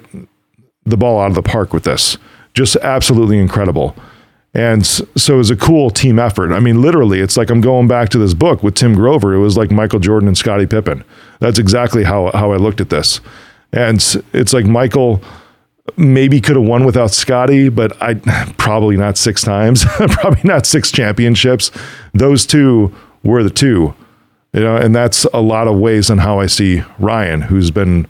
the 0.85 0.97
ball 0.97 1.19
out 1.19 1.27
of 1.27 1.35
the 1.35 1.43
park 1.43 1.73
with 1.73 1.83
this. 1.83 2.17
Just 2.53 2.75
absolutely 2.77 3.37
incredible. 3.37 3.95
And 4.53 4.85
so 4.85 5.35
it 5.35 5.37
was 5.37 5.51
a 5.51 5.55
cool 5.55 5.91
team 5.91 6.17
effort. 6.17 6.51
I 6.51 6.59
mean, 6.59 6.81
literally, 6.81 7.19
it's 7.19 7.37
like 7.37 7.51
I'm 7.51 7.61
going 7.61 7.87
back 7.87 8.09
to 8.09 8.17
this 8.17 8.33
book 8.33 8.63
with 8.63 8.73
Tim 8.73 8.95
Grover. 8.95 9.33
It 9.33 9.39
was 9.39 9.55
like 9.55 9.69
Michael 9.69 9.99
Jordan 9.99 10.27
and 10.27 10.37
Scottie 10.37 10.65
Pippen. 10.65 11.03
That's 11.39 11.59
exactly 11.59 12.03
how, 12.03 12.31
how 12.33 12.51
I 12.51 12.57
looked 12.57 12.81
at 12.81 12.89
this. 12.89 13.21
And 13.71 13.97
it's 14.33 14.53
like 14.53 14.65
Michael 14.65 15.21
maybe 15.97 16.41
could 16.41 16.55
have 16.55 16.65
won 16.65 16.85
without 16.85 17.11
Scottie, 17.11 17.69
but 17.69 17.99
I 18.01 18.15
probably 18.57 18.97
not 18.97 19.17
six 19.17 19.43
times, 19.43 19.85
probably 19.85 20.41
not 20.43 20.65
six 20.65 20.91
championships. 20.91 21.71
Those 22.13 22.45
two 22.45 22.93
were 23.23 23.43
the 23.43 23.49
two, 23.49 23.93
you 24.53 24.61
know, 24.61 24.77
and 24.77 24.95
that's 24.95 25.25
a 25.25 25.41
lot 25.41 25.67
of 25.67 25.77
ways 25.77 26.09
on 26.09 26.19
how 26.19 26.39
I 26.39 26.47
see 26.47 26.83
Ryan, 26.97 27.41
who's 27.41 27.69
been 27.69 28.07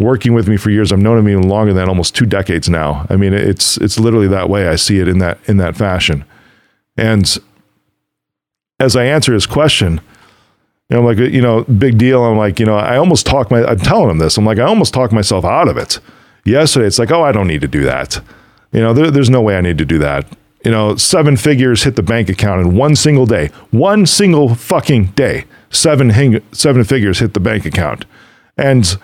working 0.00 0.32
with 0.32 0.48
me 0.48 0.56
for 0.56 0.70
years. 0.70 0.90
I've 0.90 0.98
known 0.98 1.18
him 1.18 1.28
even 1.28 1.48
longer 1.48 1.72
than 1.72 1.88
almost 1.88 2.16
two 2.16 2.26
decades 2.26 2.68
now. 2.68 3.06
I 3.08 3.16
mean, 3.16 3.32
it's 3.34 3.76
it's 3.76 3.98
literally 3.98 4.28
that 4.28 4.48
way. 4.48 4.66
I 4.66 4.76
see 4.76 4.98
it 4.98 5.06
in 5.06 5.18
that 5.18 5.38
in 5.46 5.58
that 5.58 5.76
fashion. 5.76 6.24
And 6.96 7.38
as 8.80 8.96
I 8.96 9.04
answer 9.04 9.34
his 9.34 9.46
question, 9.46 10.00
you 10.88 10.96
know, 10.96 10.98
I'm 10.98 11.04
like, 11.04 11.18
you 11.18 11.42
know, 11.42 11.64
big 11.64 11.98
deal. 11.98 12.24
I'm 12.24 12.38
like, 12.38 12.58
you 12.58 12.66
know, 12.66 12.76
I 12.76 12.96
almost 12.96 13.26
talk 13.26 13.50
my. 13.50 13.62
I'm 13.62 13.78
telling 13.78 14.10
him 14.10 14.18
this. 14.18 14.36
I'm 14.36 14.44
like, 14.44 14.58
I 14.58 14.64
almost 14.64 14.92
talk 14.94 15.12
myself 15.12 15.44
out 15.44 15.68
of 15.68 15.76
it. 15.76 16.00
Yesterday, 16.44 16.86
it's 16.86 16.98
like, 16.98 17.12
oh, 17.12 17.22
I 17.22 17.32
don't 17.32 17.46
need 17.46 17.60
to 17.60 17.68
do 17.68 17.84
that. 17.84 18.20
You 18.72 18.80
know, 18.80 18.94
there, 18.94 19.10
there's 19.10 19.30
no 19.30 19.42
way 19.42 19.56
I 19.56 19.60
need 19.60 19.78
to 19.78 19.84
do 19.84 19.98
that. 19.98 20.26
You 20.64 20.70
know, 20.70 20.96
seven 20.96 21.36
figures 21.36 21.84
hit 21.84 21.96
the 21.96 22.02
bank 22.02 22.28
account 22.28 22.60
in 22.60 22.76
one 22.76 22.96
single 22.96 23.26
day. 23.26 23.48
One 23.70 24.06
single 24.06 24.54
fucking 24.54 25.06
day. 25.06 25.44
Seven 25.70 26.10
hing- 26.10 26.42
seven 26.52 26.84
figures 26.84 27.18
hit 27.18 27.34
the 27.34 27.40
bank 27.40 27.64
account, 27.66 28.04
and 28.56 28.98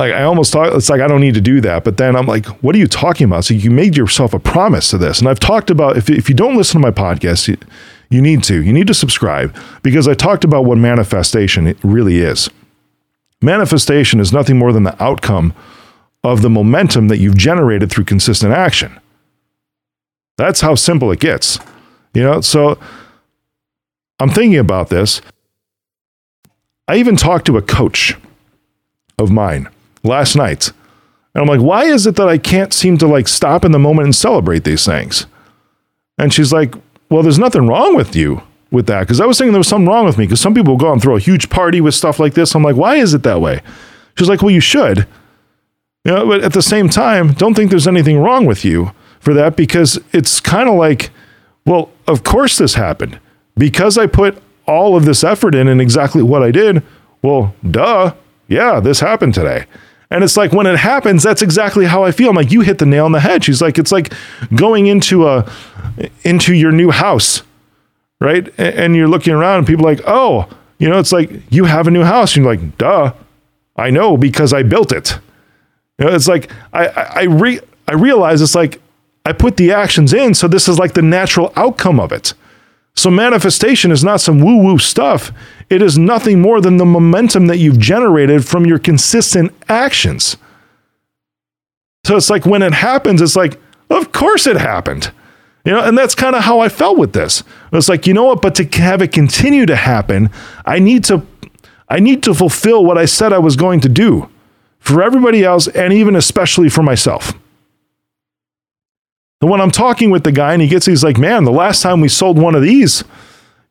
like 0.00 0.12
I 0.14 0.22
almost 0.22 0.50
thought 0.50 0.74
it's 0.74 0.88
like 0.88 1.02
I 1.02 1.06
don't 1.06 1.20
need 1.20 1.34
to 1.34 1.42
do 1.42 1.60
that. 1.60 1.84
But 1.84 1.98
then 1.98 2.16
I'm 2.16 2.26
like, 2.26 2.46
what 2.62 2.74
are 2.74 2.78
you 2.78 2.88
talking 2.88 3.26
about? 3.26 3.44
So 3.44 3.54
you 3.54 3.70
made 3.70 3.96
yourself 3.96 4.32
a 4.32 4.38
promise 4.38 4.90
to 4.90 4.98
this. 4.98 5.20
And 5.20 5.28
I've 5.28 5.38
talked 5.38 5.70
about 5.70 5.98
if 5.98 6.08
if 6.08 6.28
you 6.28 6.34
don't 6.34 6.56
listen 6.56 6.80
to 6.80 6.86
my 6.86 6.90
podcast, 6.90 7.46
you, 7.46 7.58
you 8.08 8.22
need 8.22 8.42
to. 8.44 8.62
You 8.62 8.72
need 8.72 8.86
to 8.86 8.94
subscribe 8.94 9.54
because 9.82 10.08
I 10.08 10.14
talked 10.14 10.42
about 10.42 10.64
what 10.64 10.78
manifestation 10.78 11.76
really 11.82 12.18
is. 12.18 12.48
Manifestation 13.42 14.20
is 14.20 14.32
nothing 14.32 14.58
more 14.58 14.72
than 14.72 14.84
the 14.84 15.00
outcome 15.02 15.54
of 16.24 16.42
the 16.42 16.50
momentum 16.50 17.08
that 17.08 17.18
you've 17.18 17.36
generated 17.36 17.90
through 17.90 18.04
consistent 18.04 18.52
action. 18.52 18.98
That's 20.38 20.62
how 20.62 20.74
simple 20.74 21.10
it 21.12 21.20
gets. 21.20 21.58
You 22.14 22.22
know, 22.22 22.40
so 22.40 22.78
I'm 24.18 24.30
thinking 24.30 24.58
about 24.58 24.88
this. 24.88 25.20
I 26.88 26.96
even 26.96 27.16
talked 27.16 27.46
to 27.46 27.58
a 27.58 27.62
coach 27.62 28.16
of 29.18 29.30
mine 29.30 29.68
last 30.02 30.36
night. 30.36 30.72
And 31.34 31.42
I'm 31.42 31.48
like, 31.48 31.64
why 31.64 31.84
is 31.84 32.06
it 32.06 32.16
that 32.16 32.28
I 32.28 32.38
can't 32.38 32.72
seem 32.72 32.98
to 32.98 33.06
like 33.06 33.28
stop 33.28 33.64
in 33.64 33.72
the 33.72 33.78
moment 33.78 34.06
and 34.06 34.14
celebrate 34.14 34.64
these 34.64 34.84
things? 34.84 35.26
And 36.18 36.32
she's 36.34 36.52
like, 36.52 36.74
well, 37.08 37.22
there's 37.22 37.38
nothing 37.38 37.66
wrong 37.66 37.94
with 37.96 38.14
you 38.14 38.42
with 38.70 38.86
that. 38.86 39.06
Cause 39.06 39.20
I 39.20 39.26
was 39.26 39.38
thinking 39.38 39.52
there 39.52 39.60
was 39.60 39.68
something 39.68 39.88
wrong 39.88 40.04
with 40.04 40.18
me 40.18 40.24
because 40.24 40.40
some 40.40 40.54
people 40.54 40.76
go 40.76 40.92
and 40.92 41.00
throw 41.00 41.16
a 41.16 41.20
huge 41.20 41.50
party 41.50 41.80
with 41.80 41.94
stuff 41.94 42.18
like 42.18 42.34
this. 42.34 42.54
I'm 42.54 42.62
like, 42.62 42.76
why 42.76 42.96
is 42.96 43.14
it 43.14 43.22
that 43.22 43.40
way? 43.40 43.62
She's 44.16 44.28
like, 44.28 44.42
well, 44.42 44.50
you 44.50 44.60
should. 44.60 45.06
You 46.04 46.12
know, 46.12 46.26
but 46.26 46.42
at 46.42 46.52
the 46.52 46.62
same 46.62 46.88
time, 46.88 47.32
don't 47.32 47.54
think 47.54 47.70
there's 47.70 47.88
anything 47.88 48.18
wrong 48.18 48.46
with 48.46 48.64
you 48.64 48.92
for 49.20 49.34
that 49.34 49.56
because 49.56 49.98
it's 50.12 50.40
kind 50.40 50.68
of 50.68 50.76
like, 50.76 51.10
well, 51.66 51.90
of 52.06 52.24
course 52.24 52.58
this 52.58 52.74
happened 52.74 53.20
because 53.56 53.98
I 53.98 54.06
put 54.06 54.42
all 54.66 54.96
of 54.96 55.04
this 55.04 55.22
effort 55.24 55.54
in 55.54 55.68
and 55.68 55.80
exactly 55.80 56.22
what 56.22 56.42
I 56.42 56.50
did. 56.50 56.82
Well, 57.22 57.54
duh. 57.68 58.14
Yeah, 58.48 58.80
this 58.80 59.00
happened 59.00 59.34
today. 59.34 59.66
And 60.10 60.24
it's 60.24 60.36
like 60.36 60.52
when 60.52 60.66
it 60.66 60.76
happens, 60.76 61.22
that's 61.22 61.40
exactly 61.40 61.86
how 61.86 62.02
I 62.02 62.10
feel. 62.10 62.30
I'm 62.30 62.36
like, 62.36 62.50
you 62.50 62.62
hit 62.62 62.78
the 62.78 62.86
nail 62.86 63.04
on 63.04 63.12
the 63.12 63.20
head. 63.20 63.44
She's 63.44 63.62
like, 63.62 63.78
it's 63.78 63.92
like 63.92 64.12
going 64.54 64.88
into 64.88 65.28
a 65.28 65.50
into 66.24 66.52
your 66.52 66.72
new 66.72 66.90
house, 66.90 67.42
right? 68.20 68.52
And 68.58 68.96
you're 68.96 69.08
looking 69.08 69.34
around 69.34 69.58
and 69.58 69.66
people 69.66 69.84
like, 69.84 70.00
oh, 70.06 70.48
you 70.78 70.88
know, 70.88 70.98
it's 70.98 71.12
like 71.12 71.30
you 71.50 71.64
have 71.64 71.86
a 71.86 71.90
new 71.90 72.02
house. 72.02 72.34
You're 72.34 72.46
like, 72.46 72.76
duh, 72.76 73.12
I 73.76 73.90
know 73.90 74.16
because 74.16 74.52
I 74.52 74.64
built 74.64 74.90
it. 74.92 75.18
You 75.98 76.06
know, 76.06 76.14
it's 76.14 76.26
like 76.26 76.50
I 76.72 76.86
I 76.86 77.22
re 77.22 77.60
I 77.86 77.94
realize 77.94 78.42
it's 78.42 78.54
like 78.54 78.80
I 79.24 79.32
put 79.32 79.58
the 79.58 79.72
actions 79.72 80.12
in, 80.12 80.34
so 80.34 80.48
this 80.48 80.66
is 80.66 80.78
like 80.78 80.94
the 80.94 81.02
natural 81.02 81.52
outcome 81.54 82.00
of 82.00 82.10
it. 82.10 82.34
So 83.00 83.10
manifestation 83.10 83.90
is 83.92 84.04
not 84.04 84.20
some 84.20 84.40
woo-woo 84.40 84.76
stuff. 84.76 85.32
It 85.70 85.80
is 85.80 85.96
nothing 85.96 86.42
more 86.42 86.60
than 86.60 86.76
the 86.76 86.84
momentum 86.84 87.46
that 87.46 87.56
you've 87.56 87.78
generated 87.78 88.46
from 88.46 88.66
your 88.66 88.78
consistent 88.78 89.54
actions. 89.70 90.36
So 92.04 92.14
it's 92.14 92.28
like 92.28 92.44
when 92.44 92.60
it 92.60 92.74
happens, 92.74 93.22
it's 93.22 93.36
like, 93.36 93.58
of 93.88 94.12
course 94.12 94.46
it 94.46 94.58
happened. 94.58 95.12
You 95.64 95.72
know, 95.72 95.82
and 95.82 95.96
that's 95.96 96.14
kind 96.14 96.36
of 96.36 96.42
how 96.42 96.60
I 96.60 96.68
felt 96.68 96.98
with 96.98 97.14
this. 97.14 97.42
It's 97.72 97.88
like, 97.88 98.06
you 98.06 98.12
know 98.12 98.24
what, 98.24 98.42
but 98.42 98.54
to 98.56 98.64
have 98.82 99.00
it 99.00 99.12
continue 99.12 99.64
to 99.64 99.76
happen, 99.76 100.28
I 100.66 100.78
need 100.78 101.02
to 101.04 101.26
I 101.88 102.00
need 102.00 102.22
to 102.24 102.34
fulfill 102.34 102.84
what 102.84 102.98
I 102.98 103.06
said 103.06 103.32
I 103.32 103.38
was 103.38 103.56
going 103.56 103.80
to 103.80 103.88
do 103.88 104.28
for 104.78 105.02
everybody 105.02 105.42
else 105.42 105.68
and 105.68 105.94
even 105.94 106.16
especially 106.16 106.68
for 106.68 106.82
myself. 106.82 107.32
And 109.40 109.50
when 109.50 109.60
I'm 109.60 109.70
talking 109.70 110.10
with 110.10 110.24
the 110.24 110.32
guy 110.32 110.52
and 110.52 110.60
he 110.60 110.68
gets, 110.68 110.86
he's 110.86 111.04
like, 111.04 111.18
man, 111.18 111.44
the 111.44 111.52
last 111.52 111.82
time 111.82 112.00
we 112.00 112.08
sold 112.08 112.38
one 112.38 112.54
of 112.54 112.62
these, 112.62 113.04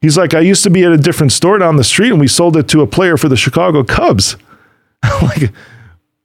He's 0.02 0.18
like, 0.18 0.34
I 0.34 0.40
used 0.40 0.64
to 0.64 0.70
be 0.70 0.84
at 0.84 0.92
a 0.92 0.98
different 0.98 1.32
store 1.32 1.58
down 1.58 1.76
the 1.76 1.84
street 1.84 2.12
and 2.12 2.20
we 2.20 2.28
sold 2.28 2.56
it 2.56 2.68
to 2.70 2.82
a 2.82 2.88
player 2.88 3.18
for 3.18 3.28
the 3.28 3.36
Chicago 3.36 3.84
Cubs. 3.84 4.38
I'm 5.04 5.28
like, 5.28 5.52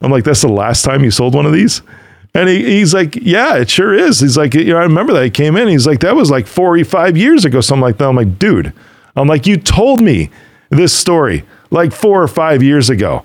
I'm 0.01 0.13
like, 0.13 0.25
that's 0.25 0.43
the 0.43 0.49
last 0.49 0.85
time 0.85 1.03
you 1.03 1.11
sold 1.11 1.35
one 1.35 1.47
of 1.47 1.53
these? 1.53 1.83
And 2.35 2.49
he, 2.49 2.65
he's 2.65 2.95
like, 2.95 3.17
yeah, 3.17 3.57
it 3.57 3.71
sure 3.71 3.95
is. 3.95 4.21
He's 4.21 4.37
like, 4.37 4.55
you 4.55 4.65
know, 4.67 4.79
I 4.79 4.83
remember 4.83 5.13
that 5.15 5.25
he 5.25 5.31
came 5.31 5.57
in. 5.57 5.69
He's 5.69 5.87
like, 5.87 6.01
that 6.01 6.17
was 6.17 6.31
like 6.31 6.47
45 6.47 7.17
years 7.17 7.45
ago, 7.45 7.61
something 7.61 7.83
like 7.83 7.99
that. 7.99 8.09
I'm 8.09 8.17
like, 8.17 8.39
dude, 8.39 8.73
I'm 9.17 9.29
like, 9.29 9.47
you 9.47 9.57
told 9.57 10.01
me 10.01 10.31
this 10.71 10.93
story 10.93 11.45
like 11.71 11.93
four 11.93 12.23
or 12.23 12.29
five 12.29 12.63
years 12.63 12.91
ago. 12.91 13.25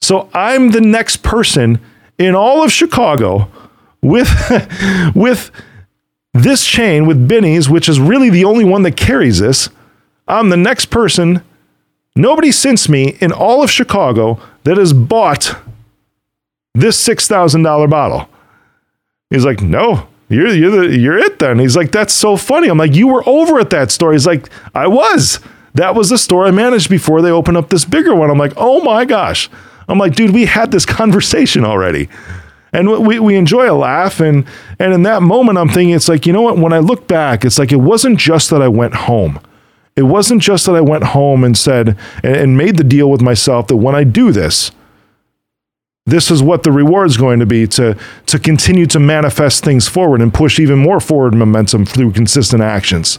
So 0.00 0.28
I'm 0.32 0.70
the 0.70 0.80
next 0.80 1.18
person 1.18 1.80
in 2.18 2.34
all 2.34 2.64
of 2.64 2.72
Chicago 2.72 3.50
with, 4.02 4.28
with 5.14 5.50
this 6.32 6.64
chain 6.64 7.06
with 7.06 7.28
Binny's, 7.28 7.68
which 7.68 7.88
is 7.88 8.00
really 8.00 8.30
the 8.30 8.44
only 8.44 8.64
one 8.64 8.82
that 8.82 8.96
carries 8.96 9.40
this, 9.40 9.68
I'm 10.28 10.48
the 10.48 10.56
next 10.56 10.86
person, 10.86 11.42
nobody 12.14 12.52
since 12.52 12.88
me 12.88 13.16
in 13.20 13.32
all 13.32 13.62
of 13.62 13.70
Chicago 13.70 14.40
that 14.64 14.76
has 14.76 14.92
bought 14.92 15.56
this 16.74 17.06
$6,000 17.06 17.90
bottle. 17.90 18.28
He's 19.28 19.44
like, 19.44 19.60
no, 19.60 20.08
you're, 20.28 20.48
you're, 20.48 20.70
the, 20.70 20.96
you're 20.96 21.18
it 21.18 21.38
then. 21.40 21.58
He's 21.58 21.76
like, 21.76 21.90
that's 21.90 22.14
so 22.14 22.36
funny. 22.36 22.68
I'm 22.68 22.78
like, 22.78 22.94
you 22.94 23.08
were 23.08 23.28
over 23.28 23.58
at 23.58 23.70
that 23.70 23.90
store. 23.90 24.12
He's 24.12 24.26
like, 24.26 24.48
I 24.74 24.86
was. 24.86 25.40
That 25.74 25.94
was 25.94 26.10
the 26.10 26.18
store 26.18 26.46
I 26.46 26.50
managed 26.50 26.90
before 26.90 27.22
they 27.22 27.30
opened 27.30 27.56
up 27.56 27.68
this 27.68 27.84
bigger 27.84 28.14
one. 28.14 28.30
I'm 28.30 28.38
like, 28.38 28.52
oh 28.56 28.80
my 28.82 29.04
gosh. 29.04 29.48
I'm 29.88 29.98
like, 29.98 30.14
dude, 30.14 30.32
we 30.32 30.46
had 30.46 30.70
this 30.70 30.86
conversation 30.86 31.64
already 31.64 32.08
and 32.72 33.06
we, 33.06 33.18
we 33.18 33.36
enjoy 33.36 33.70
a 33.70 33.74
laugh 33.74 34.20
and 34.20 34.46
and 34.78 34.92
in 34.92 35.02
that 35.02 35.22
moment 35.22 35.58
i'm 35.58 35.68
thinking 35.68 35.94
it's 35.94 36.08
like 36.08 36.26
you 36.26 36.32
know 36.32 36.42
what? 36.42 36.58
When 36.58 36.72
i 36.72 36.78
look 36.78 37.06
back 37.06 37.44
it's 37.44 37.58
like 37.58 37.72
it 37.72 37.76
wasn't 37.76 38.18
just 38.18 38.50
that 38.50 38.62
i 38.62 38.68
went 38.68 38.94
home. 38.94 39.40
It 39.96 40.04
wasn't 40.04 40.40
just 40.40 40.66
that 40.66 40.74
i 40.74 40.80
went 40.80 41.04
home 41.04 41.44
and 41.44 41.56
said 41.56 41.96
and, 42.22 42.36
and 42.36 42.56
made 42.56 42.76
the 42.76 42.84
deal 42.84 43.10
with 43.10 43.20
myself 43.20 43.66
that 43.68 43.76
when 43.76 43.94
i 43.94 44.04
do 44.04 44.32
this 44.32 44.70
this 46.06 46.30
is 46.30 46.42
what 46.42 46.62
the 46.62 46.72
reward 46.72 47.08
is 47.08 47.16
going 47.16 47.40
to 47.40 47.46
be 47.46 47.66
to 47.68 47.96
to 48.26 48.38
continue 48.38 48.86
to 48.86 48.98
manifest 48.98 49.64
things 49.64 49.88
forward 49.88 50.20
and 50.20 50.32
push 50.32 50.58
even 50.58 50.78
more 50.78 51.00
forward 51.00 51.34
momentum 51.34 51.86
through 51.86 52.12
consistent 52.12 52.62
actions. 52.62 53.18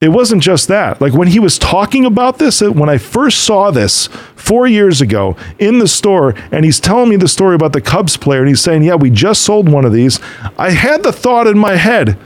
It 0.00 0.08
wasn't 0.08 0.42
just 0.42 0.68
that. 0.68 1.00
Like 1.00 1.12
when 1.12 1.28
he 1.28 1.38
was 1.38 1.58
talking 1.58 2.04
about 2.06 2.38
this 2.38 2.60
when 2.60 2.88
i 2.88 2.98
first 2.98 3.44
saw 3.44 3.70
this 3.70 4.08
four 4.40 4.66
years 4.66 5.00
ago 5.00 5.36
in 5.58 5.78
the 5.78 5.86
store 5.86 6.34
and 6.50 6.64
he's 6.64 6.80
telling 6.80 7.08
me 7.08 7.16
the 7.16 7.28
story 7.28 7.54
about 7.54 7.72
the 7.72 7.80
Cubs 7.80 8.16
player 8.16 8.40
and 8.40 8.48
he's 8.48 8.60
saying, 8.60 8.82
Yeah, 8.82 8.94
we 8.96 9.10
just 9.10 9.42
sold 9.42 9.68
one 9.68 9.84
of 9.84 9.92
these. 9.92 10.18
I 10.58 10.70
had 10.70 11.02
the 11.02 11.12
thought 11.12 11.46
in 11.46 11.58
my 11.58 11.76
head, 11.76 12.18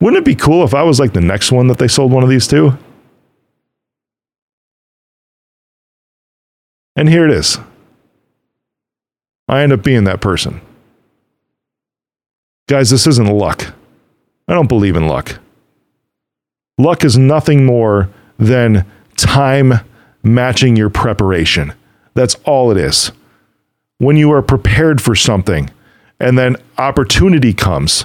wouldn't 0.00 0.20
it 0.20 0.24
be 0.24 0.34
cool 0.34 0.64
if 0.64 0.74
I 0.74 0.82
was 0.82 0.98
like 0.98 1.12
the 1.12 1.20
next 1.20 1.52
one 1.52 1.68
that 1.68 1.78
they 1.78 1.88
sold 1.88 2.12
one 2.12 2.22
of 2.22 2.28
these 2.28 2.46
to? 2.48 2.78
And 6.96 7.08
here 7.08 7.26
it 7.26 7.30
is. 7.30 7.58
I 9.48 9.62
end 9.62 9.72
up 9.72 9.82
being 9.82 10.04
that 10.04 10.20
person. 10.20 10.60
Guys, 12.68 12.90
this 12.90 13.06
isn't 13.06 13.28
luck. 13.28 13.74
I 14.48 14.54
don't 14.54 14.68
believe 14.68 14.96
in 14.96 15.06
luck. 15.06 15.38
Luck 16.78 17.04
is 17.04 17.16
nothing 17.16 17.64
more 17.64 18.10
than 18.38 18.84
time 19.16 19.80
matching 20.26 20.76
your 20.76 20.90
preparation. 20.90 21.72
That's 22.14 22.34
all 22.44 22.70
it 22.70 22.76
is. 22.76 23.12
When 23.98 24.16
you 24.16 24.32
are 24.32 24.42
prepared 24.42 25.00
for 25.00 25.14
something 25.14 25.70
and 26.20 26.36
then 26.36 26.56
opportunity 26.78 27.52
comes 27.52 28.04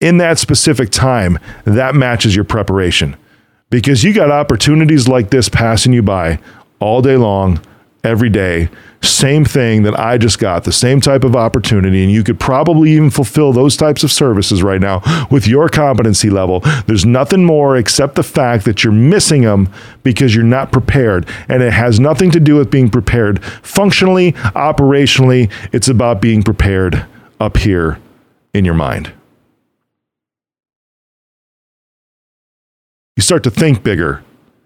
in 0.00 0.18
that 0.18 0.38
specific 0.38 0.90
time, 0.90 1.38
that 1.64 1.94
matches 1.94 2.34
your 2.34 2.44
preparation 2.44 3.16
because 3.70 4.02
you 4.02 4.12
got 4.12 4.30
opportunities 4.30 5.08
like 5.08 5.30
this 5.30 5.48
passing 5.48 5.92
you 5.92 6.02
by 6.02 6.38
all 6.80 7.02
day 7.02 7.16
long, 7.16 7.60
every 8.02 8.30
day 8.30 8.68
same 9.02 9.44
thing 9.44 9.82
that 9.82 9.98
I 9.98 10.18
just 10.18 10.38
got, 10.38 10.64
the 10.64 10.72
same 10.72 11.00
type 11.00 11.24
of 11.24 11.34
opportunity, 11.34 12.02
and 12.02 12.12
you 12.12 12.22
could 12.22 12.38
probably 12.38 12.90
even 12.92 13.10
fulfill 13.10 13.52
those 13.52 13.76
types 13.76 14.02
of 14.04 14.12
services 14.12 14.62
right 14.62 14.80
now 14.80 15.02
with 15.30 15.46
your 15.46 15.68
competency 15.68 16.30
level. 16.30 16.60
There's 16.86 17.06
nothing 17.06 17.44
more 17.44 17.76
except 17.76 18.14
the 18.14 18.22
fact 18.22 18.64
that 18.66 18.84
you're 18.84 18.92
missing 18.92 19.42
them 19.42 19.72
because 20.02 20.34
you're 20.34 20.44
not 20.44 20.72
prepared. 20.72 21.28
And 21.48 21.62
it 21.62 21.72
has 21.72 21.98
nothing 21.98 22.30
to 22.32 22.40
do 22.40 22.56
with 22.56 22.70
being 22.70 22.90
prepared 22.90 23.42
functionally, 23.44 24.32
operationally. 24.32 25.50
It's 25.72 25.88
about 25.88 26.20
being 26.20 26.42
prepared 26.42 27.06
up 27.38 27.56
here 27.56 27.98
in 28.52 28.64
your 28.64 28.74
mind. 28.74 29.12
You 33.16 33.22
start 33.22 33.42
to 33.44 33.50
think 33.50 33.82
bigger 33.82 34.22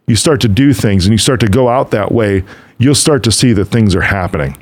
you 0.07 0.17
start 0.17 0.41
to 0.43 0.49
do 0.49 0.73
things 0.73 1.07
and 1.07 1.13
you 1.13 1.19
start 1.19 1.41
to 1.41 1.49
go 1.49 1.69
out 1.69 1.91
that 1.91 2.13
way, 2.13 2.45
you'll 2.79 2.95
start 2.95 3.23
to 3.25 3.33
see 3.33 3.53
that 3.53 3.67
things 3.67 3.95
are 3.95 4.03
happening. 4.03 4.57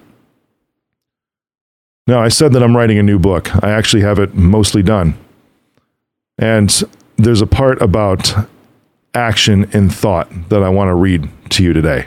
Now, 2.06 2.20
I 2.22 2.28
said 2.28 2.52
that 2.52 2.62
I'm 2.62 2.76
writing 2.76 2.98
a 2.98 3.02
new 3.02 3.18
book. 3.18 3.54
I 3.64 3.70
actually 3.70 4.02
have 4.02 4.18
it 4.18 4.34
mostly 4.34 4.82
done. 4.82 5.16
And 6.38 6.82
there's 7.16 7.40
a 7.40 7.46
part 7.46 7.80
about 7.80 8.34
action 9.14 9.68
and 9.72 9.94
thought 9.94 10.28
that 10.48 10.62
I 10.62 10.68
want 10.68 10.88
to 10.88 10.94
read 10.94 11.28
to 11.50 11.62
you 11.62 11.72
today. 11.72 12.06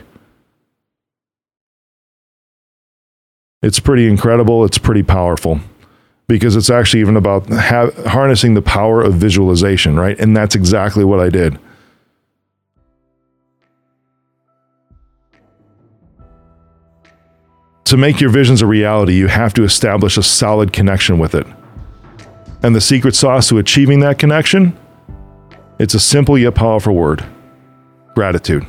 It's 3.62 3.80
pretty 3.80 4.08
incredible. 4.08 4.66
It's 4.66 4.78
pretty 4.78 5.04
powerful 5.04 5.60
because 6.28 6.56
it's 6.56 6.70
actually 6.70 7.02
even 7.02 7.16
about 7.16 7.50
ha- 7.50 7.92
harnessing 8.08 8.54
the 8.54 8.62
power 8.62 9.02
of 9.02 9.16
visualization, 9.16 9.98
right? 9.98 10.20
And 10.20 10.36
that's 10.36 10.56
exactly 10.56 11.04
what 11.04 11.20
I 11.20 11.30
did. 11.30 11.58
To 17.96 18.02
make 18.02 18.20
your 18.20 18.30
visions 18.30 18.62
a 18.62 18.66
reality, 18.66 19.14
you 19.14 19.28
have 19.28 19.54
to 19.54 19.64
establish 19.64 20.18
a 20.18 20.22
solid 20.22 20.74
connection 20.74 21.18
with 21.18 21.34
it. 21.34 21.48
And 22.62 22.76
the 22.76 22.82
secret 22.82 23.16
sauce 23.16 23.48
to 23.48 23.58
achieving 23.58 24.02
that 24.02 24.20
connection? 24.20 24.78
It's 25.80 25.94
a 25.94 26.00
simple 26.02 26.38
yet 26.38 26.56
powerful 26.56 26.94
word 26.94 27.24
gratitude. 28.14 28.68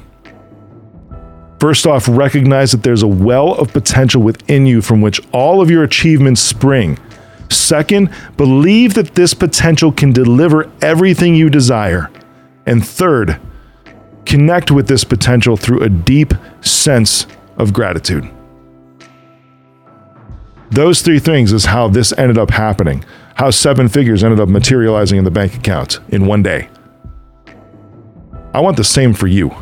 First 1.58 1.88
off, 1.88 2.06
recognize 2.06 2.70
that 2.70 2.84
there's 2.84 3.02
a 3.02 3.08
well 3.08 3.54
of 3.54 3.72
potential 3.72 4.22
within 4.22 4.64
you 4.64 4.80
from 4.80 5.00
which 5.00 5.20
all 5.32 5.60
of 5.60 5.72
your 5.72 5.82
achievements 5.82 6.40
spring. 6.40 6.96
Second, 7.50 8.14
believe 8.36 8.94
that 8.94 9.16
this 9.16 9.34
potential 9.34 9.90
can 9.90 10.12
deliver 10.12 10.70
everything 10.80 11.34
you 11.34 11.50
desire. 11.50 12.12
And 12.64 12.86
third, 12.86 13.40
connect 14.24 14.70
with 14.70 14.86
this 14.86 15.02
potential 15.02 15.56
through 15.56 15.82
a 15.82 15.88
deep 15.88 16.32
sense 16.60 17.26
of 17.56 17.72
gratitude. 17.72 18.30
Those 20.70 21.02
three 21.02 21.18
things 21.18 21.52
is 21.52 21.66
how 21.66 21.88
this 21.88 22.12
ended 22.18 22.38
up 22.38 22.50
happening, 22.50 23.04
how 23.34 23.50
seven 23.50 23.88
figures 23.88 24.24
ended 24.24 24.40
up 24.40 24.48
materializing 24.48 25.18
in 25.18 25.24
the 25.24 25.30
bank 25.30 25.54
account 25.54 26.00
in 26.08 26.26
one 26.26 26.42
day. 26.42 26.68
I 28.52 28.60
want 28.60 28.76
the 28.76 28.84
same 28.84 29.12
for 29.14 29.26
you. 29.26 29.54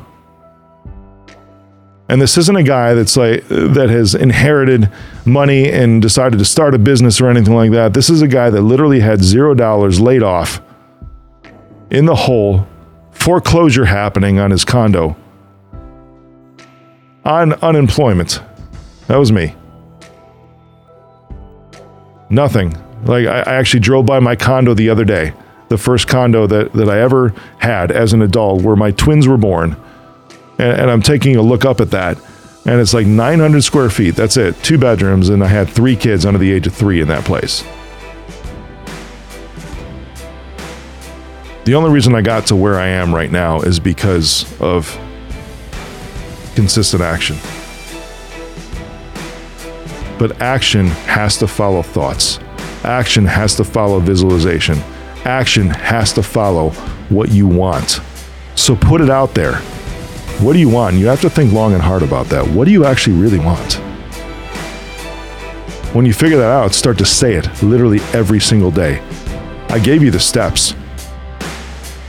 And 2.08 2.20
this 2.20 2.36
isn't 2.36 2.56
a 2.56 2.62
guy 2.62 2.94
that's 2.94 3.16
like 3.16 3.46
that 3.48 3.88
has 3.90 4.14
inherited 4.14 4.90
money 5.24 5.70
and 5.70 6.02
decided 6.02 6.38
to 6.38 6.44
start 6.44 6.74
a 6.74 6.78
business 6.78 7.20
or 7.20 7.28
anything 7.28 7.54
like 7.54 7.72
that. 7.72 7.94
This 7.94 8.10
is 8.10 8.22
a 8.22 8.28
guy 8.28 8.50
that 8.50 8.62
literally 8.62 9.00
had 9.00 9.22
zero 9.22 9.54
dollars 9.54 10.00
laid 10.00 10.22
off 10.22 10.60
in 11.90 12.04
the 12.06 12.14
hole, 12.14 12.66
foreclosure 13.10 13.86
happening 13.86 14.38
on 14.38 14.50
his 14.50 14.64
condo, 14.64 15.16
on 17.24 17.54
unemployment. 17.54 18.40
That 19.08 19.16
was 19.16 19.32
me. 19.32 19.54
Nothing. 22.34 22.76
Like 23.04 23.26
I, 23.26 23.40
I 23.42 23.54
actually 23.54 23.80
drove 23.80 24.06
by 24.06 24.18
my 24.18 24.34
condo 24.34 24.74
the 24.74 24.90
other 24.90 25.04
day, 25.04 25.32
the 25.68 25.78
first 25.78 26.08
condo 26.08 26.48
that, 26.48 26.72
that 26.72 26.88
I 26.88 26.98
ever 27.00 27.28
had 27.58 27.92
as 27.92 28.12
an 28.12 28.22
adult, 28.22 28.62
where 28.62 28.74
my 28.74 28.90
twins 28.90 29.28
were 29.28 29.36
born. 29.36 29.76
And, 30.58 30.80
and 30.80 30.90
I'm 30.90 31.00
taking 31.00 31.36
a 31.36 31.42
look 31.42 31.64
up 31.64 31.80
at 31.80 31.92
that. 31.92 32.18
And 32.66 32.80
it's 32.80 32.92
like 32.92 33.06
900 33.06 33.62
square 33.62 33.88
feet. 33.88 34.16
That's 34.16 34.36
it. 34.36 34.56
Two 34.64 34.78
bedrooms. 34.78 35.28
And 35.28 35.44
I 35.44 35.46
had 35.46 35.68
three 35.68 35.94
kids 35.94 36.26
under 36.26 36.38
the 36.38 36.50
age 36.50 36.66
of 36.66 36.74
three 36.74 37.00
in 37.00 37.06
that 37.08 37.24
place. 37.24 37.62
The 41.64 41.74
only 41.74 41.90
reason 41.90 42.16
I 42.16 42.20
got 42.20 42.46
to 42.48 42.56
where 42.56 42.80
I 42.80 42.88
am 42.88 43.14
right 43.14 43.30
now 43.30 43.60
is 43.60 43.78
because 43.78 44.60
of 44.60 44.98
consistent 46.56 47.02
action. 47.02 47.36
But 50.18 50.40
action 50.40 50.86
has 50.86 51.36
to 51.38 51.46
follow 51.46 51.82
thoughts. 51.82 52.38
Action 52.84 53.24
has 53.24 53.54
to 53.56 53.64
follow 53.64 53.98
visualization. 53.98 54.78
Action 55.24 55.68
has 55.68 56.12
to 56.12 56.22
follow 56.22 56.70
what 57.08 57.30
you 57.30 57.46
want. 57.46 58.00
So 58.54 58.76
put 58.76 59.00
it 59.00 59.10
out 59.10 59.34
there. 59.34 59.56
What 60.40 60.52
do 60.52 60.58
you 60.58 60.68
want? 60.68 60.96
You 60.96 61.06
have 61.06 61.20
to 61.22 61.30
think 61.30 61.52
long 61.52 61.72
and 61.72 61.82
hard 61.82 62.02
about 62.02 62.26
that. 62.26 62.46
What 62.46 62.66
do 62.66 62.72
you 62.72 62.84
actually 62.84 63.16
really 63.16 63.38
want? 63.38 63.74
When 65.94 66.04
you 66.04 66.12
figure 66.12 66.38
that 66.38 66.50
out, 66.50 66.74
start 66.74 66.98
to 66.98 67.06
say 67.06 67.34
it 67.34 67.62
literally 67.62 68.00
every 68.12 68.40
single 68.40 68.70
day. 68.70 69.00
I 69.68 69.78
gave 69.78 70.02
you 70.02 70.10
the 70.10 70.20
steps. 70.20 70.74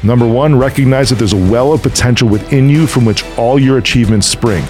Number 0.04 0.28
one, 0.28 0.56
recognize 0.56 1.10
that 1.10 1.15
there's 1.15 1.34
a 1.34 1.52
well 1.52 1.72
of 1.74 1.82
potential 1.82 2.28
within 2.28 2.70
you 2.70 2.86
from 2.88 3.06
which 3.06 3.24
all 3.38 3.60
your 3.60 3.78
achievements 3.78 4.28
spring. 4.28 4.63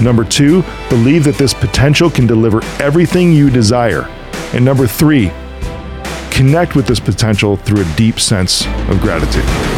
Number 0.00 0.24
two, 0.24 0.62
believe 0.88 1.24
that 1.24 1.36
this 1.36 1.54
potential 1.54 2.10
can 2.10 2.26
deliver 2.26 2.62
everything 2.80 3.32
you 3.32 3.50
desire. 3.50 4.02
And 4.52 4.64
number 4.64 4.86
three, 4.86 5.30
connect 6.30 6.76
with 6.76 6.86
this 6.86 7.00
potential 7.00 7.56
through 7.56 7.82
a 7.82 7.96
deep 7.96 8.20
sense 8.20 8.66
of 8.88 9.00
gratitude. 9.00 9.77